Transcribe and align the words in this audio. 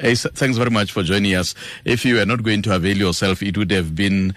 Hey, 0.00 0.14
thanks 0.14 0.56
very 0.56 0.70
much 0.70 0.92
for 0.92 1.02
joining 1.02 1.34
us. 1.34 1.54
If 1.84 2.06
you 2.06 2.18
are 2.20 2.24
not 2.24 2.42
going 2.42 2.62
to 2.62 2.74
avail 2.74 2.96
yourself, 2.96 3.42
it 3.42 3.58
would 3.58 3.70
have 3.70 3.94
been 3.94 4.34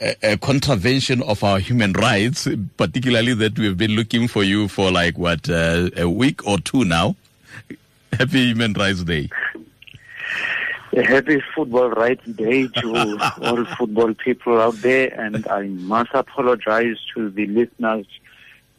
a, 0.00 0.16
a 0.22 0.36
contravention 0.38 1.20
of 1.24 1.44
our 1.44 1.58
human 1.58 1.92
rights, 1.92 2.48
particularly 2.78 3.34
that 3.34 3.58
we've 3.58 3.76
been 3.76 3.90
looking 3.90 4.26
for 4.26 4.42
you 4.42 4.68
for 4.68 4.90
like 4.90 5.18
what 5.18 5.50
uh, 5.50 5.90
a 5.98 6.08
week 6.08 6.46
or 6.46 6.58
two 6.60 6.86
now. 6.86 7.14
Happy 8.14 8.46
Human 8.46 8.72
Rights 8.72 9.04
Day. 9.04 9.28
Happy 10.94 11.42
Football 11.54 11.90
Rights 11.90 12.24
Day 12.24 12.68
to 12.68 13.18
all 13.42 13.66
football 13.66 14.14
people 14.14 14.58
out 14.62 14.76
there, 14.76 15.12
and 15.20 15.46
I 15.46 15.64
must 15.64 16.14
apologize 16.14 16.96
to 17.14 17.28
the 17.28 17.48
listeners. 17.48 18.06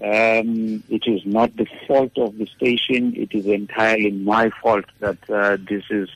Um, 0.03 0.83
it 0.89 1.03
is 1.05 1.23
not 1.27 1.55
the 1.57 1.67
fault 1.87 2.17
of 2.17 2.39
the 2.39 2.47
station. 2.47 3.13
It 3.15 3.35
is 3.35 3.45
entirely 3.45 4.09
my 4.09 4.49
fault 4.63 4.85
that 4.99 5.29
uh, 5.29 5.57
this 5.69 5.83
is 5.91 6.09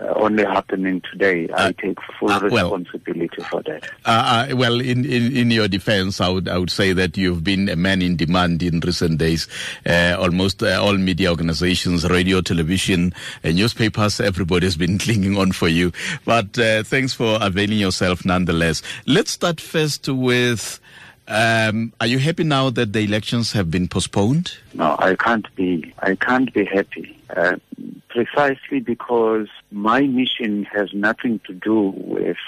uh, 0.00 0.12
only 0.16 0.44
happening 0.44 1.02
today. 1.10 1.48
I 1.48 1.68
uh, 1.68 1.72
take 1.72 1.98
full 2.18 2.30
uh, 2.30 2.40
responsibility 2.40 3.42
for 3.42 3.62
that. 3.62 3.84
Uh, 4.04 4.46
uh, 4.50 4.56
well, 4.56 4.80
in, 4.80 5.04
in, 5.04 5.36
in, 5.36 5.50
your 5.50 5.68
defense, 5.68 6.20
I 6.20 6.28
would, 6.28 6.48
I 6.48 6.58
would 6.58 6.70
say 6.70 6.92
that 6.92 7.16
you've 7.16 7.42
been 7.42 7.68
a 7.68 7.76
man 7.76 8.02
in 8.02 8.16
demand 8.16 8.62
in 8.62 8.80
recent 8.80 9.18
days. 9.18 9.48
Uh, 9.84 10.16
almost 10.18 10.62
all 10.62 10.96
media 10.96 11.30
organizations, 11.30 12.08
radio, 12.08 12.40
television, 12.40 13.12
and 13.42 13.56
newspapers, 13.56 14.20
everybody's 14.20 14.76
been 14.76 14.98
clinging 14.98 15.36
on 15.36 15.52
for 15.52 15.68
you. 15.68 15.92
But 16.24 16.54
thanks 16.54 17.14
for 17.14 17.38
availing 17.40 17.78
yourself 17.78 18.24
nonetheless. 18.24 18.82
Let's 19.06 19.32
start 19.32 19.60
first 19.60 20.08
with. 20.08 20.80
Um, 21.30 21.92
are 22.00 22.06
you 22.06 22.18
happy 22.18 22.42
now 22.42 22.70
that 22.70 22.94
the 22.94 23.00
elections 23.00 23.52
have 23.52 23.70
been 23.70 23.86
postponed? 23.86 24.54
No, 24.72 24.96
I 24.98 25.14
can't 25.14 25.54
be. 25.54 25.92
I 25.98 26.14
can't 26.14 26.52
be 26.54 26.64
happy. 26.64 27.20
Uh, 27.36 27.56
precisely 28.08 28.80
because 28.80 29.48
my 29.70 30.00
mission 30.00 30.64
has 30.64 30.88
nothing 30.94 31.38
to 31.46 31.52
do 31.52 31.92
with 31.96 32.38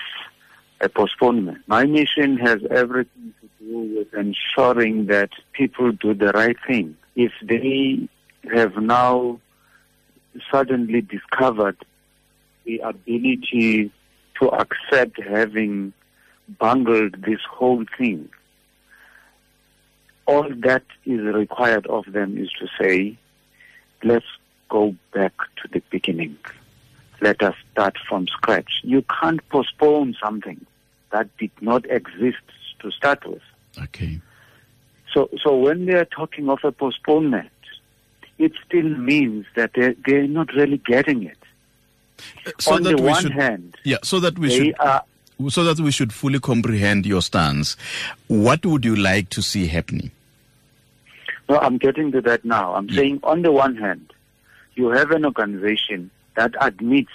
a 0.80 0.88
postponement. 0.88 1.58
My 1.66 1.84
mission 1.84 2.38
has 2.38 2.60
everything 2.70 3.34
to 3.42 3.64
do 3.64 3.98
with 3.98 4.14
ensuring 4.14 5.06
that 5.06 5.28
people 5.52 5.92
do 5.92 6.14
the 6.14 6.32
right 6.32 6.56
thing. 6.66 6.96
If 7.16 7.32
they 7.42 8.08
have 8.54 8.76
now 8.78 9.40
suddenly 10.50 11.02
discovered 11.02 11.76
the 12.64 12.78
ability 12.78 13.92
to 14.40 14.48
accept 14.48 15.22
having 15.22 15.92
bungled 16.58 17.22
this 17.22 17.40
whole 17.50 17.84
thing, 17.98 18.30
all 20.30 20.48
that 20.68 20.84
is 21.04 21.20
required 21.20 21.86
of 21.88 22.04
them 22.12 22.38
is 22.38 22.50
to 22.60 22.68
say, 22.80 23.16
let's 24.04 24.26
go 24.68 24.94
back 25.12 25.32
to 25.56 25.68
the 25.72 25.82
beginning. 25.90 26.38
Let 27.20 27.42
us 27.42 27.56
start 27.72 27.96
from 28.08 28.28
scratch. 28.28 28.70
You 28.82 29.04
can't 29.20 29.46
postpone 29.48 30.16
something 30.22 30.64
that 31.10 31.28
did 31.38 31.50
not 31.60 31.84
exist 31.90 32.44
to 32.78 32.90
start 32.92 33.26
with. 33.26 33.42
Okay. 33.82 34.20
So, 35.12 35.28
so 35.42 35.56
when 35.56 35.86
they 35.86 35.94
are 35.94 36.04
talking 36.04 36.48
of 36.48 36.60
a 36.62 36.70
postponement, 36.70 37.50
it 38.38 38.52
still 38.64 38.88
means 38.88 39.46
that 39.56 39.72
they're, 39.74 39.96
they're 40.06 40.28
not 40.28 40.54
really 40.54 40.78
getting 40.78 41.24
it. 41.24 41.38
Uh, 42.46 42.52
so 42.60 42.74
On 42.74 42.82
the 42.84 42.96
one 42.96 43.22
should, 43.22 43.32
hand, 43.32 43.76
yeah, 43.84 43.96
so 44.04 44.20
that 44.20 44.38
we 44.38 44.50
should, 44.50 44.74
are, 44.78 45.02
so 45.48 45.64
that 45.64 45.80
we 45.80 45.90
should 45.90 46.12
fully 46.12 46.38
comprehend 46.38 47.04
your 47.04 47.22
stance. 47.22 47.76
What 48.28 48.64
would 48.64 48.84
you 48.84 48.94
like 48.94 49.30
to 49.30 49.42
see 49.42 49.66
happening? 49.66 50.12
No, 51.50 51.58
I'm 51.58 51.78
getting 51.78 52.12
to 52.12 52.20
that 52.20 52.44
now. 52.44 52.76
I'm 52.76 52.88
saying, 52.90 53.18
on 53.24 53.42
the 53.42 53.50
one 53.50 53.74
hand, 53.74 54.12
you 54.76 54.90
have 54.90 55.10
an 55.10 55.24
organization 55.24 56.12
that 56.36 56.54
admits 56.60 57.10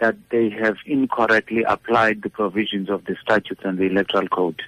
that 0.00 0.16
they 0.30 0.50
have 0.50 0.74
incorrectly 0.86 1.62
applied 1.62 2.22
the 2.22 2.30
provisions 2.30 2.90
of 2.90 3.04
the 3.04 3.14
statutes 3.22 3.60
and 3.62 3.78
the 3.78 3.84
electoral 3.84 4.26
code. 4.26 4.60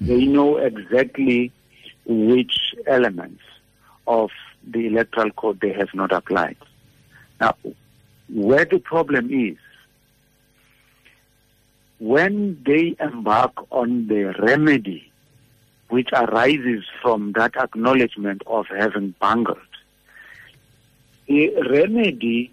Mm-hmm. 0.00 0.06
They 0.06 0.24
know 0.24 0.56
exactly 0.56 1.52
which 2.06 2.72
elements 2.86 3.42
of 4.06 4.30
the 4.66 4.86
electoral 4.86 5.30
code 5.32 5.60
they 5.60 5.74
have 5.74 5.92
not 5.92 6.10
applied. 6.10 6.56
Now, 7.38 7.54
where 8.30 8.64
the 8.64 8.78
problem 8.78 9.30
is, 9.30 9.58
when 11.98 12.62
they 12.64 12.96
embark 12.98 13.52
on 13.70 14.06
the 14.06 14.34
remedy 14.38 15.11
which 15.92 16.08
arises 16.14 16.84
from 17.02 17.32
that 17.32 17.54
acknowledgement 17.54 18.40
of 18.46 18.64
having 18.66 19.14
bungled, 19.20 19.58
the 21.28 21.52
remedy 21.70 22.50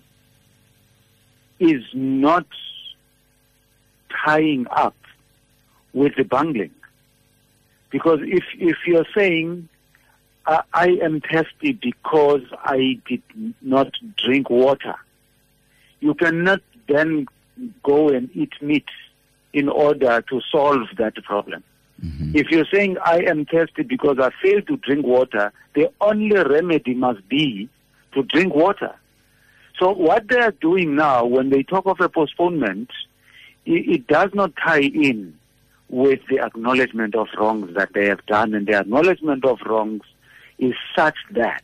is 1.58 1.82
not 1.94 2.46
tying 4.26 4.68
up 4.70 4.98
with 5.94 6.18
the 6.18 6.24
bungling. 6.24 6.74
Because 7.90 8.20
if, 8.24 8.44
if 8.58 8.76
you're 8.86 9.08
saying, 9.16 9.70
I, 10.46 10.62
I 10.74 10.88
am 11.02 11.22
thirsty 11.22 11.72
because 11.72 12.44
I 12.58 13.00
did 13.08 13.24
not 13.62 13.94
drink 14.18 14.50
water, 14.50 14.96
you 16.02 16.14
cannot 16.14 16.60
then 16.90 17.26
go 17.84 18.10
and 18.10 18.30
eat 18.36 18.52
meat 18.62 18.90
in 19.54 19.70
order 19.70 20.22
to 20.30 20.42
solve 20.52 20.88
that 20.98 21.16
problem. 21.24 21.64
Mm-hmm. 22.04 22.36
If 22.36 22.50
you're 22.50 22.66
saying, 22.72 22.98
I 23.04 23.22
am 23.28 23.46
thirsty 23.46 23.84
because 23.84 24.18
I 24.20 24.32
failed 24.42 24.68
to 24.68 24.78
drink 24.78 25.06
water, 25.06 25.52
the 25.74 25.92
only 26.00 26.36
remedy 26.36 26.94
must 26.94 27.28
be 27.28 27.70
to 28.14 28.24
drink 28.24 28.56
water. 28.56 28.96
So 29.78 29.94
what 29.94 30.28
they 30.28 30.40
are 30.40 30.52
doing 30.52 30.96
now, 30.96 31.26
when 31.26 31.50
they 31.50 31.64
talk 31.64 31.86
of 31.86 32.00
a 32.02 32.10
postponement, 32.10 32.90
it, 33.66 33.90
it 33.90 34.08
does 34.08 34.32
not 34.34 34.54
tie 34.56 34.82
in 34.82 35.38
with 35.90 36.20
the 36.30 36.40
acknowledgement 36.40 37.16
of 37.16 37.28
wrongs 37.38 37.74
that 37.76 37.94
they 37.94 38.06
have 38.06 38.26
done, 38.28 38.54
and 38.54 38.68
the 38.68 38.76
acknowledgement 38.76 39.44
of 39.44 39.60
wrongs 39.66 40.04
is 40.60 40.76
such 40.96 41.16
that 41.32 41.64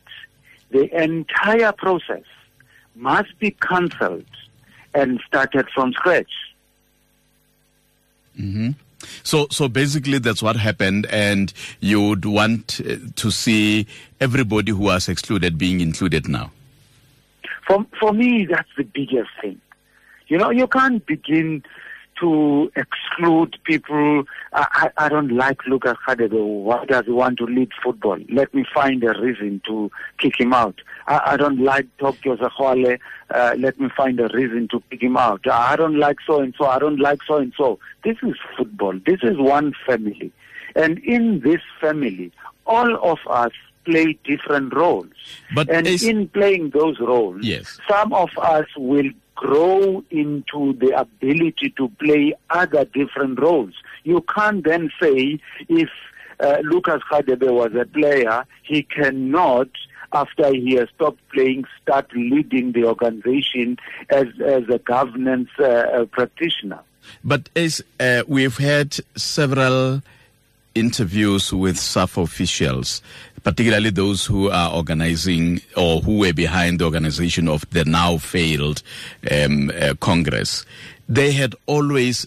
the 0.70 1.02
entire 1.02 1.72
process 1.72 2.24
must 2.94 3.38
be 3.38 3.52
cancelled 3.52 4.24
and 4.94 5.20
started 5.26 5.68
from 5.74 5.92
scratch. 5.92 6.30
Mm-hmm. 8.38 8.70
So, 9.22 9.46
so 9.50 9.68
basically, 9.68 10.18
that's 10.18 10.42
what 10.42 10.56
happened, 10.56 11.06
and 11.10 11.52
you 11.80 12.02
would 12.08 12.24
want 12.24 12.80
uh, 12.80 12.96
to 13.16 13.30
see 13.30 13.86
everybody 14.20 14.72
who 14.72 14.84
was 14.84 15.08
excluded 15.08 15.58
being 15.58 15.80
included 15.80 16.28
now. 16.28 16.52
For 17.66 17.84
for 17.98 18.12
me, 18.12 18.46
that's 18.46 18.68
the 18.76 18.84
biggest 18.84 19.30
thing. 19.40 19.60
You 20.28 20.38
know, 20.38 20.50
you 20.50 20.66
can't 20.66 21.04
begin 21.06 21.62
to 22.20 22.70
exclude 22.76 23.58
people. 23.64 24.24
I, 24.52 24.90
I, 24.98 25.06
I 25.06 25.08
don't 25.08 25.32
like 25.32 25.64
Lucas 25.66 25.96
Radebe. 26.06 26.32
Why 26.32 26.84
does 26.86 27.04
he 27.06 27.12
want 27.12 27.38
to 27.38 27.44
lead 27.44 27.70
football? 27.82 28.18
Let 28.30 28.54
me 28.54 28.64
find 28.72 29.02
a 29.04 29.18
reason 29.20 29.60
to 29.66 29.90
kick 30.18 30.40
him 30.40 30.52
out. 30.52 30.80
I, 31.06 31.20
I 31.32 31.36
don't 31.36 31.60
like 31.60 31.86
Tokyo 31.98 32.36
Sexwale. 32.36 32.98
Uh, 33.30 33.54
let 33.58 33.78
me 33.80 33.88
find 33.96 34.18
a 34.20 34.28
reason 34.28 34.68
to 34.68 34.82
kick 34.90 35.02
him 35.02 35.16
out. 35.16 35.46
I 35.48 35.76
don't 35.76 35.98
like 35.98 36.18
so 36.26 36.40
and 36.40 36.54
so. 36.56 36.66
I 36.66 36.78
don't 36.78 37.00
like 37.00 37.20
so 37.26 37.36
and 37.36 37.52
so. 37.56 37.78
This 38.04 38.16
is 38.22 38.36
football. 38.56 38.98
This 39.04 39.20
is 39.22 39.36
one 39.36 39.74
family. 39.86 40.32
And 40.74 40.98
in 41.00 41.40
this 41.40 41.60
family, 41.80 42.32
all 42.66 42.96
of 43.02 43.18
us 43.28 43.52
play 43.84 44.18
different 44.24 44.74
roles. 44.74 45.06
But 45.54 45.70
and 45.70 45.86
in 45.86 46.28
playing 46.28 46.70
those 46.70 46.98
roles, 47.00 47.42
yes. 47.42 47.78
some 47.88 48.12
of 48.12 48.30
us 48.36 48.66
will 48.76 49.10
grow 49.36 50.02
into 50.10 50.72
the 50.74 50.98
ability 50.98 51.72
to 51.76 51.88
play 52.00 52.34
other 52.50 52.84
different 52.86 53.40
roles. 53.40 53.74
You 54.02 54.24
can't 54.34 54.64
then 54.64 54.90
say 55.00 55.38
if 55.68 55.88
uh, 56.40 56.58
Lucas 56.62 57.02
Radebe 57.10 57.52
was 57.52 57.72
a 57.74 57.84
player, 57.84 58.44
he 58.62 58.82
cannot 58.82 59.68
after 60.12 60.52
he 60.54 60.74
has 60.76 60.88
stopped 60.94 61.20
playing, 61.32 61.64
start 61.82 62.10
leading 62.14 62.72
the 62.72 62.84
organization 62.84 63.76
as, 64.08 64.26
as 64.44 64.62
a 64.68 64.78
governance 64.78 65.50
uh, 65.58 66.06
practitioner. 66.10 66.80
But 67.24 67.48
as 67.54 67.82
uh, 68.00 68.22
we've 68.26 68.56
had 68.56 68.96
several 69.16 70.02
interviews 70.74 71.52
with 71.52 71.78
SAFA 71.78 72.20
officials, 72.20 73.02
particularly 73.46 73.90
those 73.90 74.26
who 74.26 74.50
are 74.50 74.74
organizing 74.74 75.60
or 75.76 76.00
who 76.00 76.18
were 76.18 76.32
behind 76.32 76.80
the 76.80 76.84
organization 76.84 77.46
of 77.46 77.64
the 77.70 77.84
now 77.84 78.16
failed 78.16 78.82
um, 79.30 79.70
uh, 79.80 79.94
Congress, 80.00 80.66
they 81.08 81.30
had 81.30 81.54
always 81.66 82.26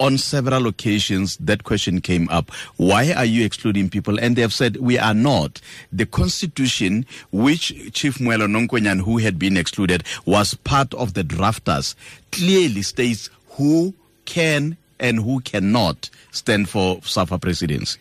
on 0.00 0.16
several 0.16 0.66
occasions 0.66 1.36
that 1.36 1.64
question 1.64 2.00
came 2.00 2.28
up 2.30 2.50
why 2.76 3.12
are 3.12 3.26
you 3.26 3.44
excluding 3.44 3.90
people 3.90 4.18
and 4.18 4.36
they 4.36 4.40
have 4.40 4.54
said 4.54 4.76
we 4.76 4.96
are 4.96 5.12
not 5.12 5.60
the 5.92 6.06
constitution 6.06 7.04
which 7.30 7.92
chief 7.92 8.16
Mwelo 8.18 8.46
Nonkonyana 8.46 9.00
who 9.00 9.18
had 9.18 9.38
been 9.38 9.56
excluded 9.56 10.02
was 10.24 10.54
part 10.54 10.94
of 10.94 11.12
the 11.12 11.24
drafters 11.24 11.94
clearly 12.30 12.80
states 12.80 13.28
who 13.50 13.92
can 14.24 14.78
and 14.98 15.18
who 15.18 15.40
cannot 15.40 16.08
stand 16.30 16.70
for 16.70 17.02
SAFA 17.02 17.38
presidency. 17.38 18.00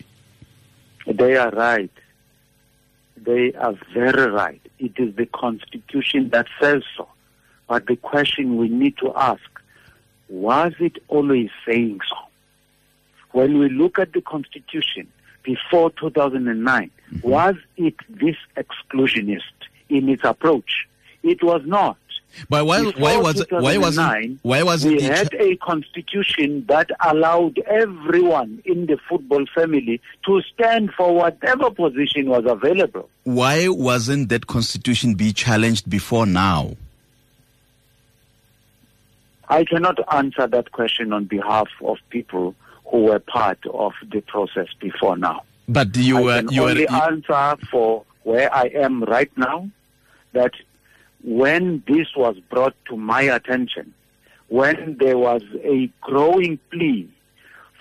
They 1.08 1.36
are 1.36 1.50
right. 1.50 1.92
They 3.28 3.52
are 3.56 3.74
very 3.94 4.32
right. 4.32 4.62
It 4.80 4.94
is 4.98 5.14
the 5.18 5.26
Constitution 5.26 6.30
that 6.30 6.48
says 6.62 6.82
so. 6.96 7.10
But 7.68 7.86
the 7.86 7.98
question 7.98 8.56
we 8.56 8.70
need 8.70 8.98
to 9.00 9.12
ask, 9.14 9.42
was 10.30 10.72
it 10.80 10.98
always 11.10 11.50
saying 11.68 12.00
so? 12.10 12.16
When 13.32 13.60
we 13.60 13.68
look 13.68 14.00
at 14.00 14.14
the 14.14 14.22
Constitution 14.22 15.12
before 15.44 15.92
2009, 15.92 16.90
mm-hmm. 17.12 17.30
was 17.30 17.56
it 17.76 17.96
this 18.08 18.38
exclusionist 18.56 19.42
in 19.90 20.08
its 20.08 20.24
approach? 20.24 20.88
It 21.22 21.44
was 21.44 21.64
not. 21.66 21.98
But 22.50 22.66
why, 22.66 22.84
why 22.98 23.18
was 23.18 23.46
why 23.50 23.78
was 23.78 23.98
why 24.42 24.64
was 24.64 24.86
we 24.86 25.02
had 25.02 25.34
a 25.34 25.56
constitution 25.58 26.66
that 26.68 26.90
allowed 27.04 27.60
everyone 27.60 28.62
in 28.66 28.86
the 28.86 28.98
football 29.10 29.46
family 29.54 30.02
to 30.26 30.42
stand 30.54 30.92
for 30.94 31.14
whatever 31.16 31.72
position 31.72 32.30
was 32.30 32.46
available? 32.46 33.10
Why 33.24 33.68
wasn't 33.68 34.30
that 34.30 34.48
constitution 34.48 35.16
be 35.16 35.34
challenged 35.34 35.90
before 35.90 36.26
now? 36.26 36.76
I 39.50 39.64
cannot 39.64 39.98
answer 40.14 40.48
that 40.48 40.72
question 40.72 41.14
on 41.14 41.26
behalf 41.26 41.70
of 41.82 41.98
people 42.10 42.54
who 42.86 43.04
were 43.06 43.20
part 43.20 43.60
of 43.74 43.94
the 44.12 44.22
process 44.22 44.68
before 44.80 45.18
now. 45.18 45.44
But 45.68 45.96
you 45.96 46.22
were 46.22 46.44
you 46.50 46.64
only 46.64 46.86
were, 46.86 47.04
answer 47.04 47.56
for 47.70 48.04
where 48.24 48.54
I 48.54 48.66
am 48.68 49.04
right 49.04 49.32
now. 49.38 49.70
That 50.34 50.52
when 51.28 51.84
this 51.88 52.08
was 52.16 52.38
brought 52.50 52.74
to 52.86 52.96
my 52.96 53.22
attention, 53.22 53.94
when 54.48 54.96
there 54.98 55.18
was 55.18 55.42
a 55.62 55.92
growing 56.00 56.58
plea 56.72 57.10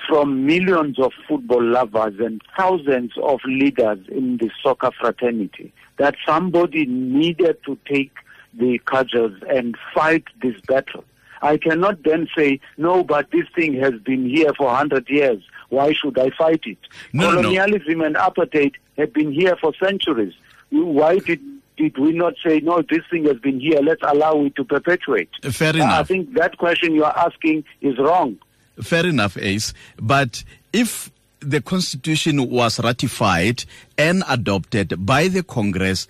from 0.08 0.44
millions 0.44 0.98
of 0.98 1.12
football 1.28 1.62
lovers 1.62 2.14
and 2.18 2.42
thousands 2.58 3.12
of 3.22 3.38
leaders 3.44 4.00
in 4.08 4.36
the 4.38 4.50
soccer 4.60 4.90
fraternity 5.00 5.72
that 5.96 6.16
somebody 6.26 6.86
needed 6.86 7.56
to 7.64 7.78
take 7.86 8.10
the 8.52 8.78
cudgels 8.84 9.40
and 9.48 9.76
fight 9.94 10.24
this 10.42 10.60
battle. 10.62 11.04
I 11.40 11.56
cannot 11.56 12.02
then 12.02 12.28
say, 12.36 12.58
no, 12.76 13.04
but 13.04 13.30
this 13.30 13.46
thing 13.54 13.74
has 13.74 13.94
been 14.04 14.28
here 14.28 14.52
for 14.56 14.66
100 14.66 15.08
years. 15.08 15.40
Why 15.68 15.92
should 15.92 16.18
I 16.18 16.30
fight 16.30 16.62
it? 16.64 16.78
No, 17.12 17.30
Colonialism 17.30 17.98
no. 17.98 18.06
and 18.06 18.16
apartheid 18.16 18.72
have 18.98 19.12
been 19.12 19.30
here 19.30 19.56
for 19.60 19.72
centuries. 19.80 20.34
Why 20.70 21.18
did 21.18 21.40
did 21.76 21.98
we 21.98 22.12
not 22.12 22.34
say, 22.44 22.60
no, 22.60 22.82
this 22.88 23.02
thing 23.10 23.24
has 23.26 23.38
been 23.38 23.60
here, 23.60 23.80
let's 23.82 24.02
allow 24.02 24.42
it 24.44 24.56
to 24.56 24.64
perpetuate? 24.64 25.28
Fair 25.42 25.76
enough. 25.76 26.00
I 26.00 26.02
think 26.04 26.34
that 26.34 26.56
question 26.58 26.94
you 26.94 27.04
are 27.04 27.16
asking 27.16 27.64
is 27.80 27.98
wrong. 27.98 28.38
Fair 28.82 29.06
enough, 29.06 29.36
Ace. 29.38 29.72
But 30.00 30.42
if 30.72 31.10
the 31.40 31.60
Constitution 31.60 32.50
was 32.50 32.80
ratified 32.80 33.64
and 33.96 34.22
adopted 34.28 35.06
by 35.06 35.28
the 35.28 35.42
Congress, 35.42 36.08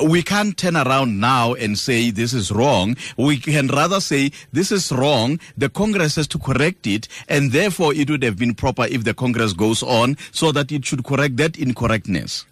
we 0.00 0.22
can't 0.22 0.56
turn 0.56 0.76
around 0.76 1.18
now 1.20 1.54
and 1.54 1.78
say 1.78 2.10
this 2.10 2.34
is 2.34 2.52
wrong. 2.52 2.96
We 3.16 3.38
can 3.38 3.68
rather 3.68 4.00
say 4.00 4.30
this 4.52 4.70
is 4.70 4.92
wrong. 4.92 5.40
The 5.56 5.70
Congress 5.70 6.16
has 6.16 6.28
to 6.28 6.38
correct 6.38 6.86
it, 6.86 7.08
and 7.28 7.52
therefore 7.52 7.94
it 7.94 8.10
would 8.10 8.22
have 8.22 8.38
been 8.38 8.54
proper 8.54 8.84
if 8.84 9.04
the 9.04 9.14
Congress 9.14 9.54
goes 9.54 9.82
on 9.82 10.16
so 10.32 10.52
that 10.52 10.70
it 10.70 10.84
should 10.84 11.04
correct 11.04 11.38
that 11.38 11.56
incorrectness. 11.56 12.44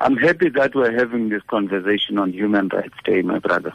I'm 0.00 0.16
happy 0.16 0.48
that 0.50 0.74
we're 0.74 0.96
having 0.96 1.28
this 1.28 1.42
conversation 1.42 2.18
on 2.18 2.32
Human 2.32 2.68
Rights 2.68 2.94
Day, 3.04 3.22
my 3.22 3.38
brother. 3.38 3.72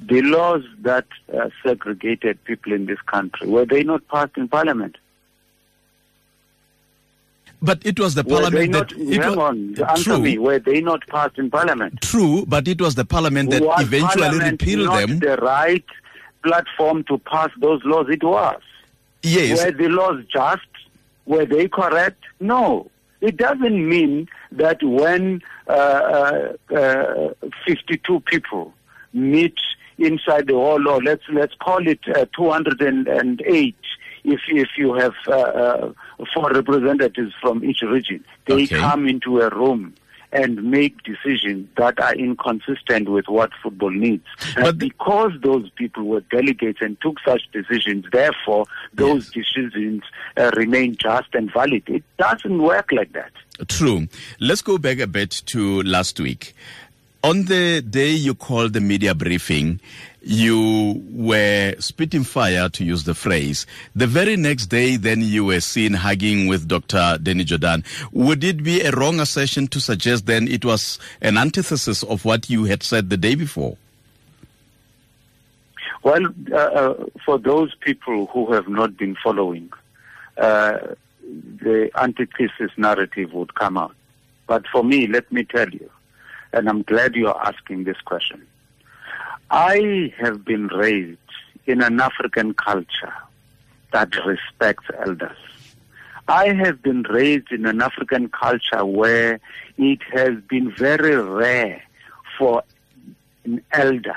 The 0.00 0.22
laws 0.22 0.62
that 0.80 1.06
uh, 1.34 1.50
segregated 1.62 2.42
people 2.44 2.72
in 2.72 2.86
this 2.86 3.00
country, 3.02 3.48
were 3.48 3.66
they 3.66 3.82
not 3.82 4.06
passed 4.08 4.36
in 4.36 4.48
Parliament? 4.48 4.96
But 7.60 7.84
it 7.84 7.98
was 7.98 8.14
the 8.14 8.22
parliament 8.22 8.70
not, 8.70 8.90
that. 8.90 8.98
It 8.98 9.18
was, 9.18 9.36
on, 9.36 9.74
answer 9.82 10.04
true, 10.04 10.20
me. 10.20 10.38
Were 10.38 10.60
they 10.60 10.80
not 10.80 11.04
passed 11.08 11.38
in 11.38 11.50
parliament? 11.50 12.00
True, 12.02 12.44
but 12.46 12.68
it 12.68 12.80
was 12.80 12.94
the 12.94 13.04
parliament 13.04 13.50
that 13.50 13.62
was 13.62 13.82
eventually 13.82 14.22
parliament 14.22 14.62
repealed 14.62 14.86
not 14.86 15.08
them. 15.08 15.18
The 15.18 15.36
right 15.38 15.84
platform 16.44 17.02
to 17.04 17.18
pass 17.18 17.50
those 17.58 17.82
laws. 17.84 18.06
It 18.08 18.22
was. 18.22 18.60
Yes. 19.24 19.64
Were 19.64 19.72
the 19.72 19.88
laws 19.88 20.24
just? 20.32 20.62
Were 21.26 21.44
they 21.44 21.66
correct? 21.66 22.22
No. 22.38 22.90
It 23.20 23.36
doesn't 23.36 23.88
mean 23.88 24.28
that 24.52 24.82
when 24.82 25.42
uh, 25.66 26.52
uh, 26.70 26.74
uh, 26.74 27.34
52 27.66 28.20
people 28.20 28.72
meet 29.12 29.56
inside 29.98 30.46
the 30.46 30.54
hall, 30.54 30.86
or 30.88 31.02
let's 31.02 31.24
let's 31.32 31.54
call 31.56 31.86
it 31.86 32.00
uh, 32.14 32.26
208, 32.36 33.76
if 34.24 34.40
if 34.48 34.68
you 34.76 34.94
have 34.94 35.14
uh, 35.26 35.32
uh, 35.32 35.92
four 36.34 36.50
representatives 36.50 37.32
from 37.40 37.64
each 37.64 37.82
region, 37.82 38.24
they 38.46 38.64
okay. 38.64 38.76
come 38.76 39.08
into 39.08 39.40
a 39.40 39.48
room 39.50 39.94
and 40.32 40.62
make 40.62 41.02
decisions 41.02 41.68
that 41.76 41.98
are 42.00 42.14
inconsistent 42.14 43.08
with 43.08 43.28
what 43.28 43.50
football 43.62 43.90
needs. 43.90 44.24
But 44.56 44.78
because 44.78 45.32
those 45.42 45.70
people 45.70 46.04
were 46.04 46.20
delegates 46.20 46.80
and 46.80 47.00
took 47.00 47.16
such 47.24 47.42
decisions, 47.52 48.04
therefore 48.12 48.66
those 48.92 49.30
yes. 49.34 49.46
decisions 49.46 50.02
uh, 50.36 50.50
remain 50.56 50.96
just 50.96 51.28
and 51.34 51.52
valid. 51.52 51.82
It 51.86 52.04
doesn't 52.18 52.62
work 52.62 52.92
like 52.92 53.12
that. 53.12 53.32
True. 53.68 54.06
Let's 54.38 54.62
go 54.62 54.78
back 54.78 54.98
a 54.98 55.06
bit 55.06 55.42
to 55.46 55.82
last 55.82 56.20
week. 56.20 56.54
On 57.24 57.46
the 57.46 57.82
day 57.82 58.10
you 58.12 58.32
called 58.32 58.74
the 58.74 58.80
media 58.80 59.12
briefing, 59.12 59.80
you 60.22 61.02
were 61.10 61.74
spitting 61.80 62.22
fire, 62.22 62.68
to 62.68 62.84
use 62.84 63.02
the 63.02 63.14
phrase. 63.14 63.66
The 63.96 64.06
very 64.06 64.36
next 64.36 64.66
day, 64.66 64.96
then 64.96 65.22
you 65.22 65.44
were 65.44 65.58
seen 65.58 65.94
hugging 65.94 66.46
with 66.46 66.68
Dr. 66.68 67.18
Danny 67.20 67.44
Jordaan. 67.44 67.84
Would 68.12 68.44
it 68.44 68.62
be 68.62 68.82
a 68.82 68.92
wrong 68.92 69.18
assertion 69.18 69.66
to 69.68 69.80
suggest 69.80 70.26
then 70.26 70.46
it 70.46 70.64
was 70.64 71.00
an 71.20 71.38
antithesis 71.38 72.04
of 72.04 72.24
what 72.24 72.48
you 72.48 72.64
had 72.64 72.84
said 72.84 73.10
the 73.10 73.16
day 73.16 73.34
before? 73.34 73.76
Well, 76.04 76.26
uh, 76.52 76.56
uh, 76.56 77.04
for 77.24 77.38
those 77.38 77.74
people 77.74 78.26
who 78.26 78.52
have 78.52 78.68
not 78.68 78.96
been 78.96 79.16
following, 79.16 79.72
uh, 80.36 80.78
the 81.22 81.90
antithesis 81.96 82.70
narrative 82.76 83.32
would 83.32 83.56
come 83.56 83.76
out. 83.76 83.96
But 84.46 84.66
for 84.68 84.84
me, 84.84 85.08
let 85.08 85.30
me 85.32 85.42
tell 85.42 85.68
you, 85.68 85.90
and 86.52 86.68
I'm 86.68 86.82
glad 86.82 87.14
you're 87.14 87.38
asking 87.46 87.84
this 87.84 88.00
question. 88.04 88.46
I 89.50 90.12
have 90.18 90.44
been 90.44 90.68
raised 90.68 91.18
in 91.66 91.82
an 91.82 92.00
African 92.00 92.54
culture 92.54 93.14
that 93.92 94.14
respects 94.24 94.84
elders. 95.06 95.36
I 96.28 96.52
have 96.52 96.82
been 96.82 97.02
raised 97.04 97.50
in 97.50 97.64
an 97.64 97.80
African 97.80 98.28
culture 98.28 98.84
where 98.84 99.40
it 99.78 100.00
has 100.12 100.34
been 100.48 100.70
very 100.72 101.16
rare 101.16 101.82
for 102.36 102.62
an 103.44 103.62
elder 103.72 104.16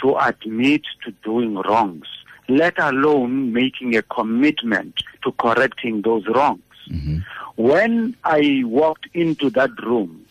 to 0.00 0.16
admit 0.16 0.82
to 1.04 1.10
doing 1.22 1.54
wrongs, 1.56 2.06
let 2.48 2.78
alone 2.78 3.52
making 3.52 3.94
a 3.94 4.02
commitment 4.02 5.02
to 5.22 5.32
correcting 5.32 6.02
those 6.02 6.26
wrongs. 6.28 6.62
Mm-hmm. 6.90 7.18
When 7.56 8.16
I 8.24 8.62
walked 8.64 9.06
into 9.12 9.50
that 9.50 9.70
room, 9.82 10.24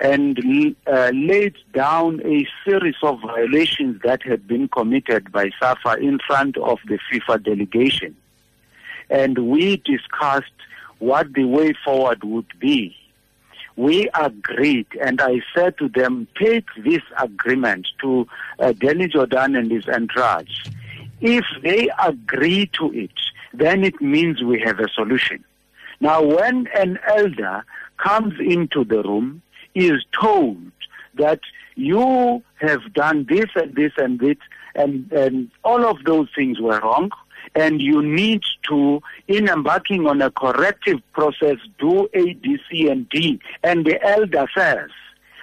and 0.00 0.38
uh, 0.86 1.10
laid 1.14 1.54
down 1.72 2.20
a 2.24 2.46
series 2.64 2.96
of 3.02 3.20
violations 3.20 4.00
that 4.02 4.22
had 4.22 4.46
been 4.46 4.68
committed 4.68 5.32
by 5.32 5.50
SAFA 5.58 5.96
in 6.00 6.18
front 6.26 6.56
of 6.58 6.78
the 6.86 6.98
FIFA 7.10 7.42
delegation. 7.42 8.14
And 9.08 9.50
we 9.50 9.78
discussed 9.78 10.52
what 10.98 11.32
the 11.32 11.44
way 11.44 11.72
forward 11.84 12.24
would 12.24 12.58
be. 12.58 12.96
We 13.76 14.08
agreed, 14.14 14.86
and 15.02 15.20
I 15.20 15.42
said 15.54 15.76
to 15.78 15.88
them, 15.88 16.26
take 16.38 16.66
this 16.82 17.02
agreement 17.18 17.86
to 18.00 18.26
uh, 18.58 18.72
Danny 18.72 19.08
Jordaan 19.08 19.58
and 19.58 19.70
his 19.70 19.86
entourage. 19.86 20.64
If 21.20 21.44
they 21.62 21.90
agree 22.02 22.70
to 22.78 22.92
it, 22.92 23.12
then 23.52 23.84
it 23.84 24.00
means 24.00 24.42
we 24.42 24.60
have 24.60 24.80
a 24.80 24.88
solution. 24.88 25.44
Now, 26.00 26.22
when 26.22 26.68
an 26.74 26.98
elder 27.06 27.64
comes 27.98 28.34
into 28.40 28.84
the 28.84 29.02
room, 29.02 29.42
is 29.76 30.04
told 30.18 30.56
that 31.14 31.40
you 31.74 32.42
have 32.56 32.92
done 32.94 33.26
this 33.28 33.46
and 33.54 33.74
this 33.74 33.92
and 33.98 34.18
this, 34.18 34.36
and, 34.74 35.12
and 35.12 35.50
all 35.64 35.84
of 35.84 36.02
those 36.04 36.28
things 36.34 36.58
were 36.60 36.80
wrong, 36.80 37.10
and 37.54 37.80
you 37.80 38.02
need 38.02 38.42
to, 38.68 39.02
in 39.28 39.48
embarking 39.48 40.06
on 40.06 40.20
a 40.22 40.30
corrective 40.30 41.00
process, 41.12 41.58
do 41.78 42.08
A, 42.14 42.34
B, 42.34 42.58
C, 42.68 42.88
and 42.88 43.08
D. 43.08 43.38
And 43.62 43.84
the 43.84 44.02
elder 44.02 44.46
says, 44.56 44.90